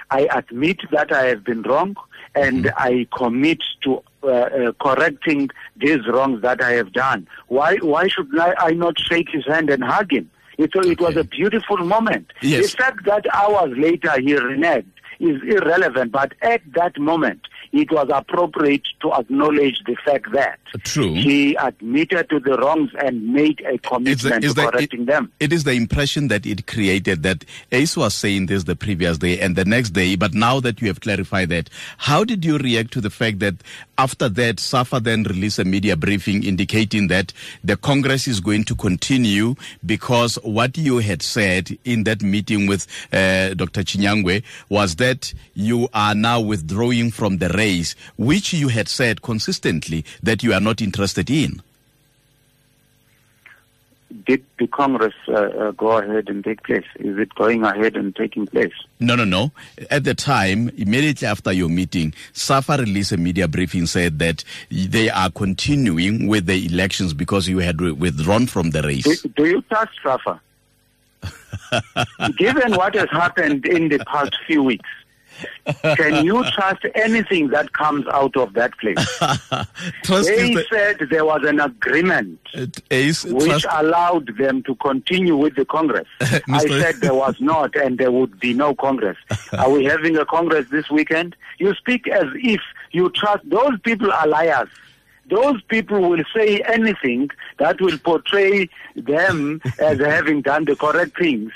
I 0.10 0.28
admit 0.32 0.80
that 0.92 1.12
I 1.12 1.26
have 1.26 1.44
been 1.44 1.62
wrong, 1.64 1.96
and 2.36 2.66
mm-hmm. 2.66 2.78
I 2.78 3.08
commit 3.16 3.60
to 3.84 4.04
uh, 4.24 4.28
uh, 4.28 4.72
correcting 4.82 5.50
these 5.76 6.08
wrongs 6.08 6.42
that 6.42 6.62
I 6.62 6.72
have 6.72 6.92
done. 6.94 7.28
Why, 7.48 7.78
why 7.78 8.08
should 8.08 8.28
I, 8.40 8.56
I 8.58 8.72
not 8.72 9.00
shake 9.00 9.30
his 9.30 9.46
hand 9.46 9.70
and 9.70 9.84
hug 9.84 10.12
him? 10.12 10.30
It, 10.58 10.76
okay. 10.76 10.92
it 10.92 11.00
was 11.00 11.18
a 11.18 11.24
beautiful 11.24 11.78
moment. 11.78 12.32
Yes. 12.42 12.72
The 12.72 12.78
fact 12.78 13.06
that 13.06 13.26
hours 13.34 13.76
later 13.78 14.12
he 14.20 14.34
reneged 14.34 14.86
is 15.20 15.42
irrelevant, 15.44 16.12
but 16.12 16.34
at 16.42 16.62
that 16.74 16.98
moment 16.98 17.42
it 17.72 17.92
was 17.92 18.08
appropriate 18.14 18.84
to 19.02 19.12
acknowledge 19.14 19.82
the 19.86 19.96
fact 20.06 20.32
that 20.34 20.60
True. 20.84 21.14
he 21.14 21.56
admitted 21.56 22.30
to 22.30 22.40
the 22.40 22.56
wrongs 22.58 22.92
and 23.04 23.34
made 23.34 23.62
a 23.68 23.78
commitment 23.80 24.44
is 24.44 24.54
to 24.54 24.62
the- 24.62 24.70
correcting 24.72 25.02
it- 25.02 25.08
them. 25.08 25.32
It 25.40 25.52
is 25.52 25.64
the 25.64 25.72
impression 25.74 26.28
that 26.28 26.46
it 26.46 26.68
created 26.68 27.24
that 27.24 27.46
Ace 27.72 27.98
was 27.98 28.14
saying 28.14 28.46
this 28.48 28.64
the 28.64 28.76
previous 28.76 29.18
day 29.18 29.40
and 29.40 29.56
the 29.56 29.66
next 29.66 29.90
day, 29.92 30.16
but 30.16 30.34
now 30.34 30.60
that 30.60 30.82
you 30.82 30.88
have 30.88 31.02
clarified 31.02 31.50
that, 31.50 31.70
how 31.98 32.24
did 32.24 32.46
you 32.46 32.58
react 32.58 32.92
to 32.94 33.02
the 33.02 33.10
fact 33.10 33.40
that 33.40 33.56
after 33.98 34.30
that, 34.30 34.60
SAFA 34.60 35.00
then 35.00 35.24
released 35.24 35.60
a 35.60 35.66
media 35.66 35.96
briefing 35.96 36.44
indicating 36.44 37.08
that 37.08 37.34
the 37.64 37.78
Congress 37.78 38.28
is 38.28 38.40
going 38.40 38.64
to 38.66 38.76
continue 38.76 39.56
because 39.86 40.36
what 40.44 40.78
you 40.78 40.98
had 41.00 41.22
said 41.22 41.78
in 41.86 42.04
that 42.06 42.22
meeting 42.24 42.66
with 42.68 42.88
uh, 43.12 43.54
Dr. 43.54 43.82
Chinyangwe 43.82 44.44
was 44.70 44.96
that 44.96 45.03
you 45.54 45.88
are 45.94 46.16
now 46.16 46.40
withdrawing 46.40 47.12
from 47.12 47.38
the 47.38 47.50
race, 47.50 47.96
which 48.18 48.54
you 48.54 48.70
had 48.70 48.88
said 48.88 49.22
consistently 49.22 50.06
that 50.22 50.44
you 50.44 50.54
are 50.54 50.60
not 50.60 50.82
interested 50.82 51.30
in. 51.30 51.62
Did 54.26 54.46
the 54.60 54.68
Congress 54.68 55.16
uh, 55.28 55.34
uh, 55.34 55.72
go 55.72 55.98
ahead 55.98 56.30
and 56.30 56.44
take 56.44 56.64
place? 56.64 56.86
Is 57.00 57.18
it 57.18 57.34
going 57.36 57.64
ahead 57.64 57.96
and 57.98 58.16
taking 58.16 58.46
place? 58.46 58.74
No, 59.00 59.16
no, 59.16 59.26
no. 59.26 59.52
At 59.90 60.04
the 60.04 60.14
time, 60.14 60.70
immediately 60.78 61.28
after 61.28 61.52
your 61.52 61.68
meeting, 61.68 62.14
SAFA 62.34 62.78
released 62.78 63.12
a 63.12 63.18
media 63.18 63.48
briefing 63.48 63.88
said 63.88 64.20
that 64.20 64.44
they 64.70 65.10
are 65.10 65.32
continuing 65.32 66.28
with 66.28 66.46
the 66.46 66.66
elections 66.66 67.14
because 67.14 67.48
you 67.48 67.58
had 67.58 67.82
withdrawn 67.82 68.46
from 68.46 68.70
the 68.70 68.84
race. 68.84 69.22
do 69.22 69.46
you 69.46 69.62
trust 69.64 69.92
SAFA? 70.04 70.40
Given 72.38 72.74
what 72.76 72.96
has 72.96 73.10
happened 73.10 73.66
in 73.66 73.90
the 73.90 74.00
past 74.06 74.36
few 74.46 74.64
weeks, 74.64 74.90
can 75.96 76.26
you 76.26 76.44
trust 76.52 76.86
anything 76.96 77.48
that 77.50 77.74
comes 77.74 78.06
out 78.08 78.36
of 78.38 78.54
that 78.54 78.78
place? 78.78 78.98
Trust 80.04 80.28
They 80.28 80.54
the, 80.54 80.66
said 80.72 81.08
there 81.10 81.26
was 81.26 81.44
an 81.44 81.60
agreement 81.60 82.40
which 82.54 83.62
trust, 83.62 83.66
allowed 83.72 84.38
them 84.38 84.64
to 84.64 84.76
continue 84.76 85.36
with 85.36 85.56
the 85.56 85.66
Congress. 85.66 86.08
I 86.22 86.68
said 86.68 86.96
there 86.98 87.14
was 87.14 87.36
not, 87.40 87.76
and 87.76 87.98
there 87.98 88.12
would 88.12 88.40
be 88.40 88.54
no 88.54 88.76
Congress. 88.76 89.18
Are 89.54 89.70
we 89.70 89.86
having 89.86 90.18
a 90.18 90.26
Congress 90.26 90.68
this 90.70 90.90
weekend? 90.90 91.36
You 91.60 91.74
speak 91.76 92.08
as 92.08 92.28
if 92.36 92.62
you 92.92 93.10
trust. 93.10 93.50
Those 93.50 93.80
people 93.82 94.12
are 94.12 94.28
liars. 94.28 94.70
Those 95.30 95.62
people 95.64 96.02
will 96.10 96.24
say 96.36 96.60
anything 96.68 97.30
that 97.58 97.80
will 97.80 97.98
portray 97.98 98.70
them 98.96 99.62
as 99.80 100.00
having 100.00 100.42
done 100.42 100.66
the 100.66 100.76
correct 100.76 101.18
things, 101.18 101.52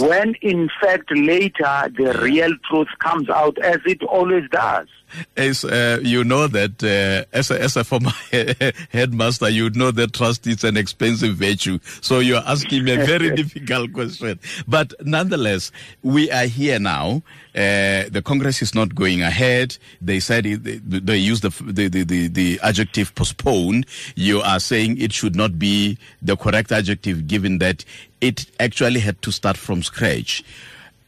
when 0.00 0.34
in 0.42 0.70
fact 0.80 1.10
later 1.14 1.90
the 1.96 2.18
real 2.22 2.52
truth 2.68 2.88
comes 2.98 3.28
out 3.28 3.58
as 3.58 3.78
it 3.86 4.02
always 4.02 4.48
does. 4.50 4.88
Ace, 5.36 5.64
uh, 5.64 5.98
you 6.02 6.24
know 6.24 6.46
that 6.46 6.82
uh, 6.82 7.24
as, 7.36 7.50
a, 7.50 7.60
as 7.60 7.76
a 7.76 7.84
former 7.84 8.12
headmaster, 8.90 9.48
you 9.48 9.70
know 9.70 9.90
that 9.90 10.12
trust 10.12 10.46
is 10.46 10.64
an 10.64 10.76
expensive 10.76 11.36
virtue. 11.36 11.78
So 12.00 12.18
you're 12.18 12.42
asking 12.46 12.84
me 12.84 12.94
a 12.94 13.04
very 13.04 13.34
difficult 13.36 13.92
question. 13.92 14.38
But 14.66 14.94
nonetheless, 15.04 15.72
we 16.02 16.30
are 16.30 16.46
here 16.46 16.78
now. 16.78 17.22
Uh, 17.54 18.06
the 18.10 18.22
Congress 18.24 18.62
is 18.62 18.74
not 18.74 18.94
going 18.94 19.22
ahead. 19.22 19.76
They 20.00 20.20
said 20.20 20.46
it, 20.46 20.62
they, 20.62 20.78
they 20.78 21.16
used 21.16 21.42
the, 21.42 21.50
the, 21.72 21.88
the, 21.88 22.04
the, 22.04 22.28
the 22.28 22.60
adjective 22.62 23.14
postponed. 23.14 23.86
You 24.14 24.40
are 24.40 24.60
saying 24.60 24.98
it 24.98 25.12
should 25.12 25.34
not 25.34 25.58
be 25.58 25.98
the 26.22 26.36
correct 26.36 26.70
adjective 26.70 27.26
given 27.26 27.58
that 27.58 27.84
it 28.20 28.46
actually 28.60 29.00
had 29.00 29.20
to 29.22 29.32
start 29.32 29.56
from 29.56 29.82
scratch 29.82 30.44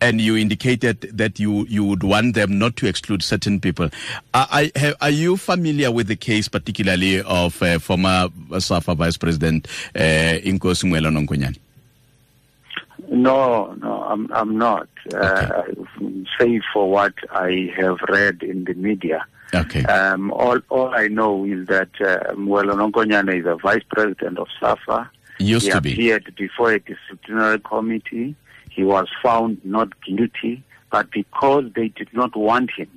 and 0.02 0.20
you 0.20 0.36
indicated 0.36 1.00
that 1.02 1.38
you, 1.38 1.64
you 1.68 1.84
would 1.84 2.02
want 2.02 2.34
them 2.34 2.58
not 2.58 2.76
to 2.76 2.86
exclude 2.88 3.22
certain 3.22 3.60
people. 3.60 3.88
Are, 4.34 4.48
I, 4.50 4.72
have, 4.74 4.96
are 5.00 5.10
you 5.10 5.36
familiar 5.36 5.92
with 5.92 6.08
the 6.08 6.16
case, 6.16 6.48
particularly 6.48 7.22
of 7.22 7.62
uh, 7.62 7.78
former 7.78 8.28
SAFA 8.58 8.96
Vice 8.96 9.16
President 9.16 9.68
uh, 9.94 9.98
Inkosi 10.42 10.90
Mwelo? 10.90 11.12
No, 13.08 13.74
no, 13.74 14.02
I'm 14.04 14.32
I'm 14.32 14.56
not. 14.56 14.88
Uh, 15.14 15.64
save 16.38 16.62
for 16.72 16.90
what 16.90 17.12
I 17.30 17.70
have 17.76 17.98
read 18.08 18.42
in 18.42 18.64
the 18.64 18.74
media. 18.74 19.26
Okay. 19.54 19.84
Um, 19.84 20.32
all 20.32 20.60
all 20.70 20.94
I 20.94 21.08
know 21.08 21.44
is 21.44 21.66
that 21.66 21.90
uh, 22.00 22.32
Mwelo 22.34 22.74
Nonkonyana 22.74 23.38
is 23.38 23.46
a 23.46 23.56
vice 23.56 23.82
president 23.90 24.38
of 24.38 24.48
SAFA. 24.58 25.10
Used 25.38 25.66
he 25.66 25.72
to 25.72 25.80
be. 25.80 25.92
appeared 25.92 26.34
before 26.36 26.72
a 26.72 26.78
disciplinary 26.78 27.60
committee. 27.60 28.34
He 28.74 28.84
was 28.84 29.08
found 29.22 29.60
not 29.64 30.00
guilty, 30.02 30.62
but 30.90 31.10
because 31.10 31.64
they 31.74 31.88
did 31.88 32.08
not 32.12 32.34
want 32.36 32.70
him 32.70 32.88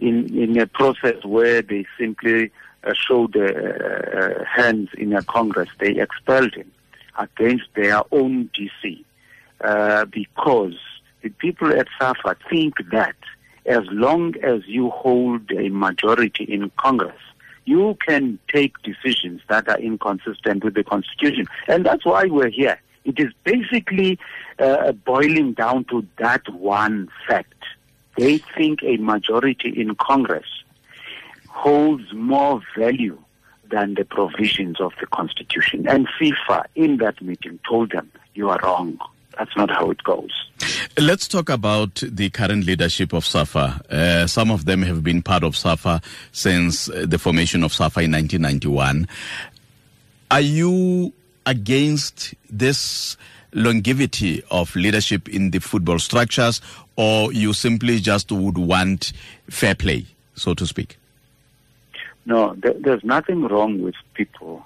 in 0.00 0.36
in 0.36 0.58
a 0.58 0.66
process 0.66 1.24
where 1.24 1.62
they 1.62 1.86
simply 1.98 2.50
uh, 2.84 2.92
showed 2.94 3.36
uh, 3.36 3.42
uh, 3.42 4.44
hands 4.44 4.88
in 4.96 5.12
a 5.12 5.22
Congress, 5.22 5.68
they 5.78 6.00
expelled 6.00 6.54
him 6.54 6.70
against 7.18 7.66
their 7.74 8.02
own 8.12 8.50
DC 8.56 9.04
uh, 9.62 10.06
because 10.06 10.74
the 11.22 11.28
people 11.28 11.70
at 11.70 11.86
SAFA 11.98 12.36
think 12.48 12.74
that 12.90 13.16
as 13.66 13.82
long 13.90 14.34
as 14.42 14.62
you 14.66 14.88
hold 14.90 15.50
a 15.52 15.68
majority 15.68 16.44
in 16.44 16.70
Congress, 16.78 17.20
you 17.66 17.96
can 18.06 18.38
take 18.52 18.72
decisions 18.82 19.42
that 19.48 19.68
are 19.68 19.78
inconsistent 19.78 20.64
with 20.64 20.74
the 20.74 20.82
Constitution. 20.82 21.46
And 21.68 21.84
that's 21.84 22.06
why 22.06 22.24
we're 22.24 22.48
here. 22.48 22.80
Is 23.20 23.32
basically 23.44 24.18
uh, 24.58 24.92
boiling 24.92 25.52
down 25.52 25.84
to 25.84 26.06
that 26.18 26.42
one 26.52 27.08
fact. 27.26 27.54
They 28.16 28.38
think 28.56 28.82
a 28.82 28.96
majority 28.96 29.68
in 29.68 29.94
Congress 29.94 30.46
holds 31.48 32.12
more 32.12 32.60
value 32.76 33.18
than 33.70 33.94
the 33.94 34.04
provisions 34.04 34.80
of 34.80 34.92
the 35.00 35.06
Constitution. 35.06 35.86
And 35.88 36.08
FIFA, 36.20 36.64
in 36.74 36.96
that 36.98 37.20
meeting, 37.22 37.58
told 37.68 37.92
them, 37.92 38.10
you 38.34 38.48
are 38.50 38.58
wrong. 38.62 38.98
That's 39.38 39.56
not 39.56 39.70
how 39.70 39.90
it 39.90 40.02
goes. 40.02 40.30
Let's 40.98 41.28
talk 41.28 41.48
about 41.48 42.02
the 42.06 42.30
current 42.30 42.66
leadership 42.66 43.12
of 43.12 43.24
SAFA. 43.24 43.80
Uh, 43.88 44.26
some 44.26 44.50
of 44.50 44.64
them 44.64 44.82
have 44.82 45.02
been 45.02 45.22
part 45.22 45.44
of 45.44 45.56
SAFA 45.56 46.02
since 46.32 46.90
uh, 46.90 47.06
the 47.08 47.18
formation 47.18 47.62
of 47.62 47.72
SAFA 47.72 48.00
in 48.00 48.12
1991. 48.12 49.08
Are 50.30 50.40
you 50.40 51.12
against 51.46 52.34
this 52.50 53.16
longevity 53.52 54.42
of 54.50 54.74
leadership 54.76 55.28
in 55.28 55.50
the 55.50 55.58
football 55.58 55.98
structures, 55.98 56.60
or 56.96 57.32
you 57.32 57.52
simply 57.52 57.98
just 57.98 58.30
would 58.30 58.58
want 58.58 59.12
fair 59.48 59.74
play, 59.74 60.06
so 60.34 60.54
to 60.54 60.66
speak? 60.66 60.98
No, 62.26 62.54
there, 62.54 62.74
there's 62.74 63.02
nothing 63.02 63.42
wrong 63.42 63.82
with 63.82 63.94
people. 64.14 64.64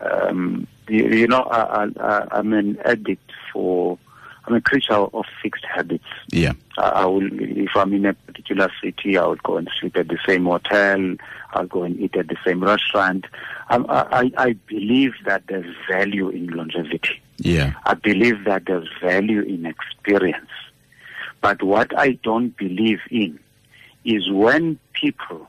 Um, 0.00 0.66
you, 0.88 1.06
you 1.08 1.26
know, 1.28 1.42
I, 1.42 1.88
I, 2.00 2.26
I'm 2.32 2.52
an 2.52 2.78
addict 2.84 3.30
for, 3.52 3.98
I'm 4.44 4.54
a 4.54 4.60
creature 4.60 4.94
of 4.94 5.24
fixed 5.42 5.64
habits. 5.64 6.04
Yeah. 6.30 6.52
I, 6.76 6.82
I 6.82 7.04
will, 7.06 7.28
if 7.32 7.70
I'm 7.76 7.92
in 7.92 8.06
a 8.06 8.14
particular 8.14 8.70
city, 8.82 9.16
I 9.16 9.26
would 9.26 9.42
go 9.42 9.56
and 9.56 9.70
sleep 9.78 9.96
at 9.96 10.08
the 10.08 10.18
same 10.26 10.46
hotel. 10.46 11.16
I'll 11.52 11.66
go 11.66 11.84
and 11.84 11.98
eat 12.00 12.16
at 12.16 12.28
the 12.28 12.36
same 12.44 12.62
restaurant. 12.62 13.26
Um, 13.70 13.86
I, 13.88 14.32
I, 14.36 14.48
I 14.48 14.52
believe 14.66 15.12
that 15.24 15.44
there's 15.48 15.74
value 15.88 16.28
in 16.28 16.48
longevity. 16.48 17.20
Yeah. 17.38 17.74
I 17.84 17.94
believe 17.94 18.44
that 18.44 18.64
there's 18.66 18.88
value 19.00 19.42
in 19.42 19.66
experience. 19.66 20.50
But 21.40 21.62
what 21.62 21.96
I 21.98 22.12
don't 22.22 22.56
believe 22.56 23.00
in 23.10 23.38
is 24.04 24.30
when 24.30 24.78
people 24.92 25.48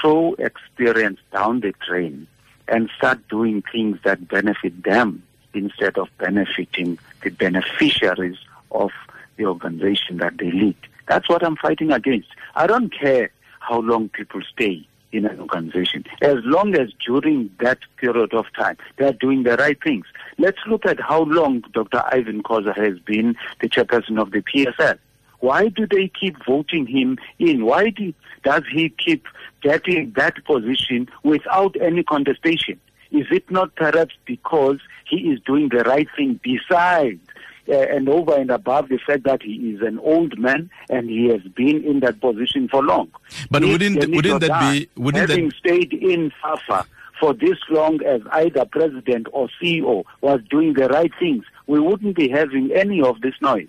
throw 0.00 0.34
experience 0.34 1.20
down 1.32 1.60
the 1.60 1.72
drain 1.86 2.26
and 2.68 2.90
start 2.96 3.28
doing 3.28 3.62
things 3.72 3.98
that 4.04 4.28
benefit 4.28 4.82
them 4.82 5.22
instead 5.56 5.98
of 5.98 6.08
benefiting 6.18 6.98
the 7.22 7.30
beneficiaries 7.30 8.38
of 8.70 8.90
the 9.36 9.46
organization 9.46 10.18
that 10.18 10.36
they 10.38 10.50
lead. 10.50 10.76
That's 11.08 11.28
what 11.28 11.44
I'm 11.44 11.56
fighting 11.56 11.92
against. 11.92 12.28
I 12.54 12.66
don't 12.66 12.92
care 12.92 13.30
how 13.60 13.80
long 13.80 14.08
people 14.08 14.40
stay 14.52 14.86
in 15.12 15.24
an 15.24 15.40
organization, 15.40 16.04
as 16.20 16.38
long 16.44 16.74
as 16.74 16.90
during 17.04 17.50
that 17.60 17.78
period 17.96 18.34
of 18.34 18.46
time 18.54 18.76
they 18.96 19.06
are 19.06 19.12
doing 19.12 19.44
the 19.44 19.56
right 19.56 19.80
things. 19.82 20.04
Let's 20.38 20.58
look 20.66 20.84
at 20.84 21.00
how 21.00 21.22
long 21.22 21.62
Dr. 21.72 22.02
Irvin 22.12 22.42
Khoza 22.42 22.76
has 22.76 22.98
been 22.98 23.36
the 23.60 23.68
chairperson 23.68 24.20
of 24.20 24.32
the 24.32 24.42
PSL. 24.42 24.98
Why 25.40 25.68
do 25.68 25.86
they 25.86 26.08
keep 26.08 26.36
voting 26.44 26.86
him 26.86 27.18
in? 27.38 27.64
Why 27.64 27.90
do, 27.90 28.12
does 28.42 28.62
he 28.70 28.88
keep 28.88 29.26
getting 29.62 30.12
that 30.16 30.44
position 30.44 31.08
without 31.22 31.76
any 31.80 32.02
contestation? 32.02 32.80
Is 33.10 33.26
it 33.30 33.50
not 33.50 33.74
perhaps 33.76 34.14
because 34.26 34.78
he 35.08 35.16
is 35.30 35.40
doing 35.40 35.68
the 35.68 35.84
right 35.84 36.08
thing 36.16 36.40
besides 36.42 37.20
uh, 37.68 37.72
and 37.74 38.08
over 38.08 38.34
and 38.34 38.50
above 38.50 38.88
the 38.88 38.98
fact 38.98 39.24
that 39.24 39.42
he 39.42 39.54
is 39.70 39.80
an 39.82 39.98
old 40.00 40.38
man 40.38 40.70
and 40.88 41.08
he 41.10 41.28
has 41.28 41.42
been 41.42 41.82
in 41.84 42.00
that 42.00 42.20
position 42.20 42.68
for 42.68 42.82
long? 42.82 43.10
But 43.50 43.62
If 43.62 43.70
wouldn't- 43.70 44.14
wouldn't 44.14 44.40
that 44.40 44.72
be- 44.72 44.88
wouldn't 44.96 45.28
that- 45.28 45.30
having 45.30 45.50
stayed 45.52 45.92
in 45.92 46.32
SAFA 46.42 46.86
for 47.20 47.32
this 47.32 47.58
long 47.70 48.02
as 48.04 48.20
either 48.32 48.64
president 48.66 49.26
or 49.32 49.48
CEO 49.60 50.04
was 50.20 50.40
doing 50.50 50.74
the 50.74 50.88
right 50.88 51.12
things, 51.18 51.44
we 51.66 51.80
wouldn't 51.80 52.14
be 52.16 52.28
having 52.28 52.70
any 52.72 53.00
of 53.00 53.20
this 53.20 53.34
noise. 53.40 53.68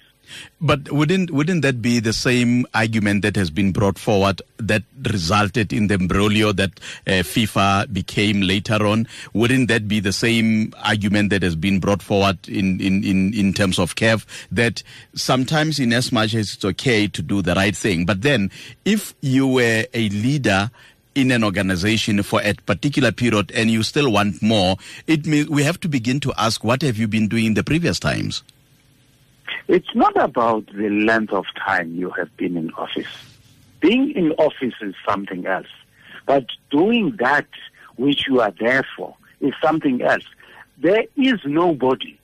But 0.60 0.92
wouldn't 0.92 1.32
wouldn't 1.32 1.62
that 1.62 1.82
be 1.82 2.00
the 2.00 2.14
same 2.14 2.66
argument 2.74 3.22
that 3.22 3.36
has 3.36 3.50
been 3.50 3.72
brought 3.72 4.00
forward 4.00 4.42
that 4.58 4.84
resulted 5.04 5.72
in 5.72 5.88
the 5.88 5.96
imbroglio 5.96 6.56
that 6.56 6.80
uh, 7.06 7.24
FIFA 7.24 7.92
became 7.94 8.42
later 8.42 8.86
on? 8.86 9.08
Wouldn't 9.34 9.68
that 9.68 9.88
be 9.88 10.00
the 10.00 10.14
same 10.14 10.74
argument 10.84 11.30
that 11.30 11.44
has 11.44 11.56
been 11.56 11.80
brought 11.80 12.02
forward 12.02 12.38
in, 12.48 12.80
in, 12.80 13.04
in, 13.04 13.34
in 13.34 13.54
terms 13.54 13.80
of 13.80 13.96
CAF 13.96 14.26
that 14.52 14.84
sometimes 15.16 15.80
in 15.80 15.94
as 15.94 16.12
much 16.12 16.34
as 16.34 16.54
it's 16.54 16.66
okay 16.66 17.08
to 17.08 17.22
do 17.22 17.42
the 17.42 17.56
right 17.56 17.76
thing, 17.76 18.06
but 18.06 18.22
then 18.22 18.52
if 18.86 19.14
you 19.22 19.48
were 19.48 19.86
a 19.94 20.10
leader 20.10 20.72
in 21.18 21.32
an 21.32 21.44
organization 21.44 22.22
for 22.22 22.40
a 22.44 22.54
particular 22.68 23.12
period 23.12 23.52
and 23.56 23.72
you 23.72 23.82
still 23.82 24.12
want 24.12 24.40
more, 24.40 24.78
it 25.08 25.26
means 25.26 25.50
we 25.50 25.64
have 25.64 25.80
to 25.80 25.90
begin 25.90 26.20
to 26.20 26.32
ask 26.38 26.64
what 26.64 26.84
have 26.84 26.98
you 26.98 27.08
been 27.08 27.28
doing 27.28 27.46
in 27.46 27.54
the 27.56 27.64
previous 27.64 28.00
times? 28.00 28.44
It's 29.68 29.94
not 29.94 30.16
about 30.16 30.66
the 30.68 30.90
length 30.90 31.34
of 31.34 31.46
time 31.58 31.94
you 31.94 32.10
have 32.12 32.36
been 32.38 32.56
in 32.56 32.72
office. 32.76 33.08
Being 33.82 34.12
in 34.12 34.32
office 34.34 34.76
is 34.82 34.96
something 35.08 35.46
else. 35.46 35.68
But 36.26 36.46
doing 36.72 37.18
that 37.20 37.48
which 37.98 38.28
you 38.28 38.40
are 38.40 38.54
there 38.60 38.86
for 38.96 39.14
is 39.42 39.54
something 39.62 40.02
else. 40.02 40.24
There 40.78 41.04
is 41.18 41.40
nobody 41.44 42.18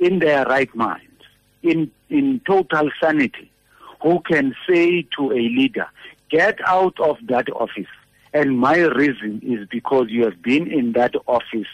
in 0.00 0.18
their 0.18 0.44
right 0.44 0.74
mind, 0.74 1.08
in, 1.62 1.90
in 2.10 2.40
total 2.46 2.90
sanity, 3.00 3.50
who 4.02 4.20
can 4.20 4.54
say 4.68 5.06
to 5.16 5.32
a 5.32 5.40
leader, 5.40 5.86
get 6.30 6.58
out 6.66 6.98
of 7.00 7.16
that 7.28 7.48
office. 7.54 7.86
And 8.34 8.58
my 8.58 8.76
reason 8.80 9.40
is 9.42 9.66
because 9.68 10.10
you 10.10 10.24
have 10.24 10.42
been 10.42 10.70
in 10.70 10.92
that 10.92 11.14
office 11.26 11.68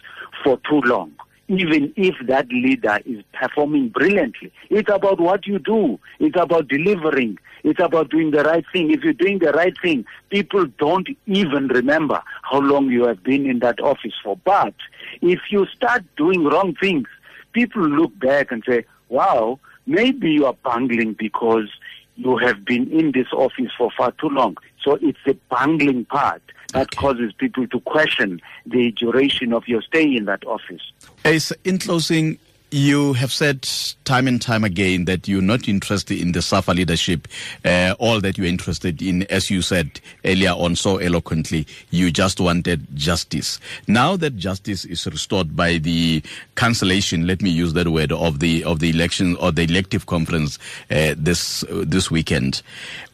for 0.44 0.58
too 0.68 0.80
long 0.82 1.12
even 1.48 1.92
if 1.96 2.14
that 2.26 2.48
leader 2.48 2.98
is 3.04 3.22
performing 3.32 3.88
brilliantly. 3.88 4.52
It's 4.70 4.90
about 4.90 5.20
what 5.20 5.46
you 5.46 5.58
do. 5.58 5.98
It's 6.18 6.36
about 6.38 6.68
delivering. 6.68 7.38
It's 7.62 7.80
about 7.80 8.10
doing 8.10 8.30
the 8.30 8.42
right 8.42 8.64
thing. 8.72 8.90
If 8.90 9.02
you're 9.02 9.12
doing 9.12 9.38
the 9.38 9.52
right 9.52 9.74
thing, 9.80 10.04
people 10.30 10.66
don't 10.78 11.08
even 11.26 11.68
remember 11.68 12.22
how 12.42 12.60
long 12.60 12.90
you 12.90 13.06
have 13.06 13.22
been 13.22 13.48
in 13.48 13.60
that 13.60 13.80
office 13.80 14.14
for. 14.22 14.36
But 14.44 14.74
if 15.22 15.40
you 15.50 15.66
start 15.66 16.04
doing 16.16 16.44
wrong 16.44 16.74
things, 16.80 17.08
people 17.52 17.82
look 17.82 18.18
back 18.18 18.50
and 18.50 18.62
say, 18.66 18.84
wow, 19.08 19.58
maybe 19.86 20.30
you 20.30 20.46
are 20.46 20.56
bungling 20.64 21.14
because 21.18 21.68
you 22.16 22.36
have 22.38 22.64
been 22.64 22.90
in 22.90 23.12
this 23.12 23.28
office 23.32 23.70
for 23.76 23.90
far 23.96 24.12
too 24.12 24.28
long. 24.28 24.56
So 24.82 24.98
it's 25.00 25.18
the 25.24 25.36
bungling 25.48 26.04
part 26.06 26.42
that 26.72 26.88
okay. 26.88 26.96
causes 26.96 27.32
people 27.32 27.66
to 27.68 27.80
question 27.80 28.40
the 28.64 28.92
duration 28.92 29.52
of 29.52 29.66
your 29.68 29.82
stay 29.82 30.16
in 30.16 30.24
that 30.26 30.44
office. 30.46 30.82
As 31.24 31.52
in 31.64 31.78
closing, 31.78 32.38
you 32.76 33.14
have 33.14 33.32
said 33.32 33.66
time 34.04 34.28
and 34.28 34.40
time 34.40 34.62
again 34.62 35.06
that 35.06 35.26
you're 35.26 35.40
not 35.40 35.66
interested 35.66 36.20
in 36.20 36.32
the 36.32 36.42
SAFA 36.42 36.72
leadership. 36.72 37.26
Uh, 37.64 37.94
all 37.98 38.20
that 38.20 38.36
you're 38.36 38.46
interested 38.46 39.00
in, 39.00 39.22
as 39.24 39.50
you 39.50 39.62
said 39.62 39.98
earlier 40.26 40.50
on 40.50 40.76
so 40.76 40.98
eloquently, 40.98 41.66
you 41.90 42.10
just 42.10 42.38
wanted 42.38 42.86
justice. 42.94 43.58
Now 43.88 44.14
that 44.18 44.36
justice 44.36 44.84
is 44.84 45.06
restored 45.06 45.56
by 45.56 45.78
the 45.78 46.22
cancellation, 46.54 47.26
let 47.26 47.40
me 47.40 47.48
use 47.48 47.72
that 47.72 47.88
word, 47.88 48.12
of 48.12 48.40
the 48.40 48.62
of 48.64 48.80
the 48.80 48.90
election 48.90 49.36
or 49.36 49.52
the 49.52 49.62
elective 49.62 50.04
conference 50.04 50.58
uh, 50.90 51.14
this 51.16 51.64
uh, 51.64 51.82
this 51.86 52.10
weekend, 52.10 52.60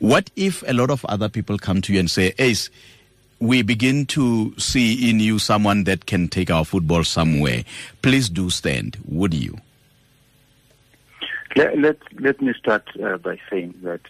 what 0.00 0.28
if 0.34 0.64
a 0.66 0.72
lot 0.72 0.90
of 0.90 1.04
other 1.04 1.28
people 1.28 1.56
come 1.56 1.80
to 1.82 1.92
you 1.92 2.00
and 2.00 2.10
say, 2.10 2.34
Ace, 2.38 2.68
we 3.42 3.60
begin 3.60 4.06
to 4.06 4.54
see 4.56 5.10
in 5.10 5.18
you 5.18 5.36
someone 5.36 5.82
that 5.82 6.06
can 6.06 6.28
take 6.28 6.48
our 6.48 6.64
football 6.64 7.02
somewhere. 7.02 7.64
Please 8.00 8.28
do 8.28 8.48
stand, 8.50 8.96
would 9.04 9.34
you? 9.34 9.58
Let, 11.56 11.76
let, 11.76 11.96
let 12.20 12.40
me 12.40 12.54
start 12.56 12.88
uh, 13.02 13.16
by 13.16 13.40
saying 13.50 13.74
that 13.82 14.00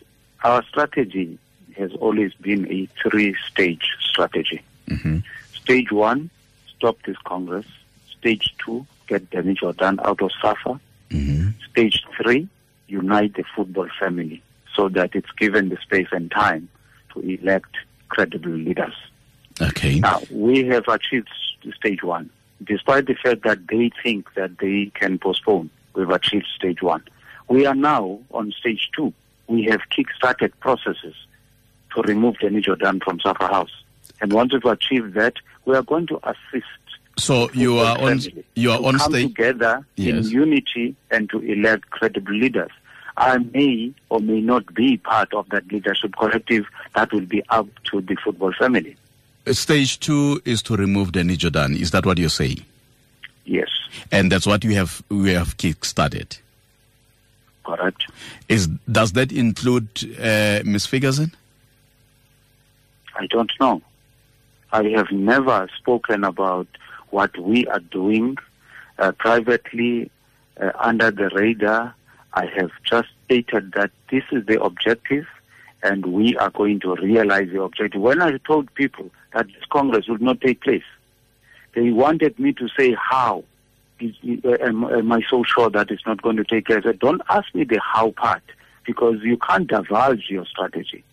our 0.45 0.63
strategy 0.65 1.39
has 1.79 1.91
always 1.95 2.35
been 2.35 2.71
a 2.71 2.87
three 3.03 3.35
stage 3.51 3.97
strategy. 4.01 4.61
Mm-hmm. 4.89 5.21
Stage 5.55 5.91
one, 5.91 6.29
stop 6.77 6.99
this 7.07 7.17
Congress. 7.25 7.67
Stage 8.19 8.55
two, 8.63 8.87
get 9.07 9.31
Danny 9.31 9.55
Jordaan 9.55 9.99
out 10.05 10.21
of 10.21 10.31
SAFA. 10.43 10.79
Mm-hmm. 11.09 11.49
Stage 11.71 12.05
three, 12.21 12.49
unite 12.87 13.35
the 13.35 13.45
football 13.57 13.89
family 13.99 14.43
so 14.77 14.91
that 14.91 15.15
it's 15.15 15.31
given 15.39 15.71
the 15.71 15.79
space 15.79 16.09
and 16.13 16.31
time 16.31 16.69
to 17.15 17.21
elect 17.21 17.75
credible 18.11 18.51
leaders. 18.51 18.95
Okay. 19.61 20.01
Now, 20.01 20.21
we 20.31 20.65
have 20.67 20.89
achieved 20.89 21.29
stage 21.77 22.03
one. 22.03 22.31
Despite 22.65 23.07
the 23.07 23.15
fact 23.15 23.43
that 23.43 23.67
they 23.69 23.91
think 24.03 24.33
that 24.35 24.59
they 24.59 24.91
can 24.95 25.19
postpone, 25.19 25.71
we've 25.95 26.11
achieved 26.11 26.47
stage 26.55 26.83
one. 26.83 27.03
We 27.49 27.67
are 27.67 27.75
now 27.75 28.21
on 28.31 28.53
stage 28.53 28.91
two. 28.95 29.13
We 29.49 29.65
have 29.65 29.81
kick-started 29.91 30.59
processes 30.61 31.15
to 31.95 32.03
remove 32.03 32.37
the 32.41 32.49
Jordaan 32.49 33.03
from 33.03 33.21
Safa 33.21 33.47
House. 33.49 33.83
And 34.21 34.33
once 34.33 34.53
we've 34.53 34.65
achieved 34.65 35.15
that, 35.15 35.35
we 35.65 35.75
are 35.75 35.83
going 35.83 36.07
to 36.09 36.21
assist. 36.23 36.67
So 37.19 37.51
you 37.53 37.79
are 37.79 38.01
on 38.01 38.21
you 38.55 38.71
are 38.71 38.83
on 38.83 38.97
come 38.97 39.13
stage 39.13 39.29
together 39.29 39.85
yes. 39.97 40.27
in 40.27 40.31
unity 40.33 40.97
and 41.11 41.29
to 41.31 41.41
elect 41.41 41.91
credible 41.91 42.33
leaders. 42.33 42.71
I 43.17 43.37
may 43.39 43.93
or 44.09 44.21
may 44.21 44.41
not 44.41 44.73
be 44.75 44.97
part 44.97 45.35
of 45.35 45.49
that 45.51 45.71
leadership 45.71 46.15
collective. 46.19 46.65
That 46.95 47.13
will 47.13 47.27
be 47.27 47.43
up 47.51 47.69
to 47.91 48.01
the 48.01 48.17
football 48.25 48.53
family. 48.59 48.97
Stage 49.47 49.99
two 49.99 50.41
is 50.45 50.63
to 50.63 50.77
remove 50.77 51.13
Danny 51.13 51.37
Jordaan. 51.37 51.75
Is 51.79 51.91
that 51.91 52.07
what 52.07 52.19
you're 52.19 52.29
saying? 52.29 52.65
Yes. 53.45 53.69
And 54.13 54.31
that's 54.31 54.47
what 54.47 54.65
we 54.65 54.75
have 54.75 55.03
we 55.09 55.33
have 55.33 55.57
kick-started. 55.57 56.37
Correct. 57.65 58.07
Is 58.49 58.69
does 58.91 59.13
that 59.13 59.33
include 59.33 59.89
uh, 60.21 60.61
Miss 60.65 60.87
Ferguson? 60.87 61.33
I 63.17 63.27
don't 63.27 63.51
know. 63.61 63.83
I 64.73 64.85
have 64.91 65.11
never 65.11 65.69
spoken 65.77 66.25
about 66.25 66.67
what 67.11 67.37
we 67.37 67.67
are 67.67 67.81
doing 67.81 68.39
uh, 68.99 69.13
privately 69.13 70.11
uh, 70.61 70.71
under 70.79 71.11
the 71.11 71.29
radar. 71.31 71.95
I 72.35 72.47
have 72.47 72.71
just 72.85 73.09
stated 73.25 73.73
that 73.73 73.91
this 74.11 74.25
is 74.33 74.47
the 74.47 74.63
objective 74.63 75.27
and 75.83 76.07
we 76.07 76.37
are 76.37 76.51
going 76.51 76.81
to 76.81 76.95
realize 76.97 77.49
the 77.53 77.61
objective. 77.61 78.01
When 78.01 78.23
I 78.23 78.39
told 78.39 78.73
people 78.75 79.11
that 79.35 79.47
this 79.47 79.65
Congress 79.71 80.07
would 80.09 80.23
not 80.23 80.41
take 80.41 80.61
place, 80.63 80.85
they 81.75 81.91
wanted 81.91 82.39
me 82.39 82.53
to 82.55 82.69
say 82.79 82.95
how. 82.95 83.45
Uh, 84.03 84.57
am, 84.61 84.85
am, 84.85 85.13
I 85.13 85.23
so 85.31 85.45
sure 85.45 85.71
that 85.71 85.91
it's 85.91 86.05
not 86.05 86.23
going 86.23 86.37
to 86.37 86.45
take 86.45 86.67
place? 86.67 86.85
Uh, 86.85 86.93
don't 86.99 87.23
ask 87.29 87.55
me 87.55 87.65
the 87.65 87.81
how 87.81 88.11
part 88.13 88.43
because 88.85 89.17
you 89.23 89.37
can't 89.37 89.69
divulge 89.69 90.25
your 90.29 90.45
strategy. 90.45 91.05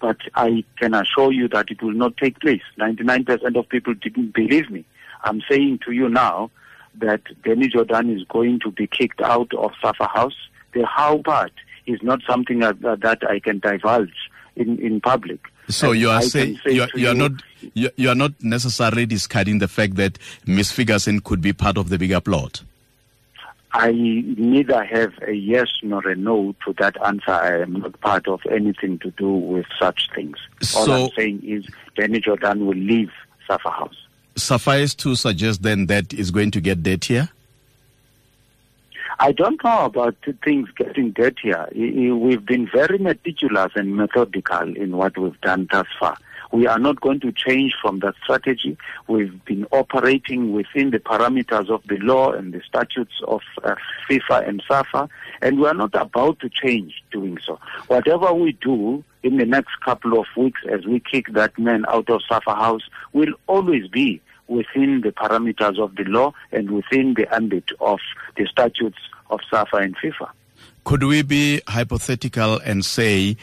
But 0.00 0.18
I 0.34 0.64
can 0.78 0.94
assure 0.94 1.32
you 1.32 1.48
that 1.48 1.70
it 1.70 1.82
will 1.82 1.92
not 1.92 2.16
take 2.16 2.38
place. 2.38 2.62
99% 2.78 3.56
of 3.56 3.68
people 3.68 3.94
didn't 3.94 4.32
believe 4.34 4.70
me. 4.70 4.84
I'm 5.24 5.42
saying 5.50 5.80
to 5.86 5.92
you 5.92 6.08
now 6.08 6.50
that 6.94 7.22
Danny 7.42 7.68
Jordaan 7.68 8.14
is 8.14 8.24
going 8.28 8.60
to 8.60 8.70
be 8.70 8.86
kicked 8.86 9.20
out 9.20 9.52
of 9.54 9.72
Safa 9.82 10.06
House. 10.06 10.36
The 10.72 10.86
how 10.86 11.18
part 11.18 11.52
is 11.86 12.02
not 12.02 12.20
something 12.28 12.60
that, 12.60 12.80
that 12.80 13.18
I 13.28 13.38
can 13.38 13.58
divulge 13.58 14.30
in, 14.56 14.78
in 14.78 15.00
public. 15.00 15.40
So 15.68 15.92
you 15.92 16.10
are 16.10 16.22
saying 16.22 16.60
say 16.64 16.72
you, 16.72 16.82
are, 16.82 16.88
you 16.94 17.08
are 17.08 17.14
not 17.14 17.32
you, 17.74 17.90
you, 17.96 18.08
are 18.08 18.14
not 18.14 18.32
necessarily 18.40 19.04
discarding 19.04 19.58
the 19.58 19.68
fact 19.68 19.96
that 19.96 20.18
Miss 20.46 20.70
Ferguson 20.70 21.20
could 21.20 21.40
be 21.40 21.52
part 21.52 21.76
of 21.76 21.88
the 21.88 21.98
bigger 21.98 22.20
plot. 22.20 22.62
I 23.72 23.90
neither 23.92 24.84
have 24.84 25.12
a 25.26 25.32
yes 25.32 25.68
nor 25.82 26.06
a 26.08 26.14
no 26.14 26.54
to 26.64 26.72
that 26.78 26.96
answer. 27.04 27.32
I 27.32 27.62
am 27.62 27.74
not 27.74 28.00
part 28.00 28.28
of 28.28 28.40
anything 28.50 28.98
to 29.00 29.10
do 29.12 29.30
with 29.30 29.66
such 29.78 30.08
things. 30.14 30.38
All 30.74 30.90
I'm 30.90 31.10
saying 31.10 31.42
is 31.44 31.66
Danny 31.96 32.20
Jordaan 32.20 32.64
will 32.64 32.76
leave 32.76 33.10
Safa 33.46 33.70
House. 33.70 34.06
Suffice 34.36 34.94
to 34.94 35.14
suggest 35.14 35.62
then 35.62 35.86
that 35.86 36.14
is 36.14 36.30
going 36.30 36.52
to 36.52 36.60
get 36.60 36.82
dirtier? 36.82 37.28
I 39.18 39.32
don't 39.32 39.62
know 39.64 39.86
about 39.86 40.14
things 40.44 40.68
getting 40.76 41.12
dirtier. 41.12 41.68
We've 41.74 42.44
been 42.44 42.68
very 42.68 42.98
meticulous 42.98 43.72
and 43.74 43.96
methodical 43.96 44.76
in 44.76 44.96
what 44.96 45.16
we've 45.16 45.40
done 45.40 45.68
thus 45.70 45.86
far. 45.98 46.18
We 46.52 46.66
are 46.66 46.78
not 46.78 47.00
going 47.00 47.20
to 47.20 47.32
change 47.32 47.74
from 47.80 48.00
that 48.00 48.14
strategy. 48.22 48.76
We've 49.08 49.44
been 49.46 49.66
operating 49.72 50.52
within 50.52 50.90
the 50.90 50.98
parameters 50.98 51.70
of 51.70 51.82
the 51.88 51.96
law 51.96 52.32
and 52.32 52.52
the 52.52 52.60
statutes 52.66 53.14
of 53.26 53.40
uh, 53.64 53.74
FIFA 54.08 54.48
and 54.48 54.62
SAFA, 54.68 55.08
and 55.42 55.58
we 55.58 55.66
are 55.66 55.74
not 55.74 55.94
about 55.94 56.38
to 56.40 56.50
change 56.50 57.02
doing 57.10 57.38
so. 57.44 57.58
Whatever 57.88 58.32
we 58.34 58.52
do 58.52 59.02
in 59.22 59.38
the 59.38 59.46
next 59.46 59.80
couple 59.84 60.18
of 60.18 60.26
weeks 60.36 60.60
as 60.70 60.86
we 60.86 61.00
kick 61.00 61.32
that 61.32 61.58
man 61.58 61.84
out 61.88 62.08
of 62.10 62.20
SAFA 62.28 62.54
House 62.54 62.82
will 63.12 63.32
always 63.48 63.88
be 63.88 64.20
within 64.48 65.00
the 65.00 65.12
parameters 65.12 65.78
of 65.78 65.94
the 65.96 66.04
law 66.04 66.32
and 66.52 66.70
within 66.70 67.14
the 67.14 67.32
ambit 67.34 67.70
of 67.80 67.98
the 68.36 68.46
statutes 68.46 68.98
of 69.30 69.40
SAFA 69.50 69.76
and 69.76 69.96
FIFA. 69.96 70.30
Could 70.84 71.02
we 71.02 71.22
be 71.22 71.60
hypothetical 71.66 72.58
and 72.58 72.84
say 72.84 73.36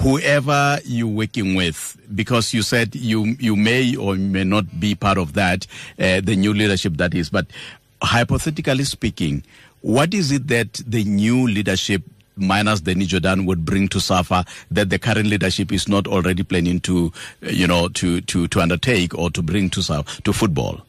whoever 0.00 0.78
you're 0.84 1.06
working 1.06 1.54
with, 1.54 1.96
because 2.14 2.54
you 2.54 2.62
said 2.62 2.94
you 2.94 3.36
you 3.38 3.56
may 3.56 3.96
or 3.96 4.14
may 4.16 4.44
not 4.44 4.80
be 4.80 4.94
part 4.94 5.18
of 5.18 5.34
that, 5.34 5.66
uh, 5.98 6.20
the 6.20 6.36
new 6.36 6.52
leadership 6.54 6.94
that 6.94 7.14
is, 7.14 7.30
but 7.30 7.46
hypothetically 8.02 8.84
speaking, 8.84 9.42
what 9.80 10.14
is 10.14 10.30
it 10.30 10.48
that 10.48 10.72
the 10.86 11.04
new 11.04 11.46
leadership 11.46 12.02
minus 12.36 12.80
Danny 12.80 13.06
Jordaan 13.06 13.46
would 13.46 13.64
bring 13.64 13.88
to 13.88 14.00
SAFA 14.00 14.44
that 14.70 14.90
the 14.90 14.98
current 14.98 15.26
leadership 15.26 15.72
is 15.72 15.88
not 15.88 16.06
already 16.06 16.42
planning 16.42 16.80
to, 16.80 17.12
uh, 17.42 17.50
you 17.50 17.66
know, 17.66 17.88
to, 17.88 18.20
to, 18.22 18.48
to 18.48 18.60
undertake 18.60 19.16
or 19.16 19.30
to 19.30 19.42
bring 19.42 19.70
to 19.70 19.82
SAFA, 19.82 20.22
to 20.22 20.32
football? 20.32 20.84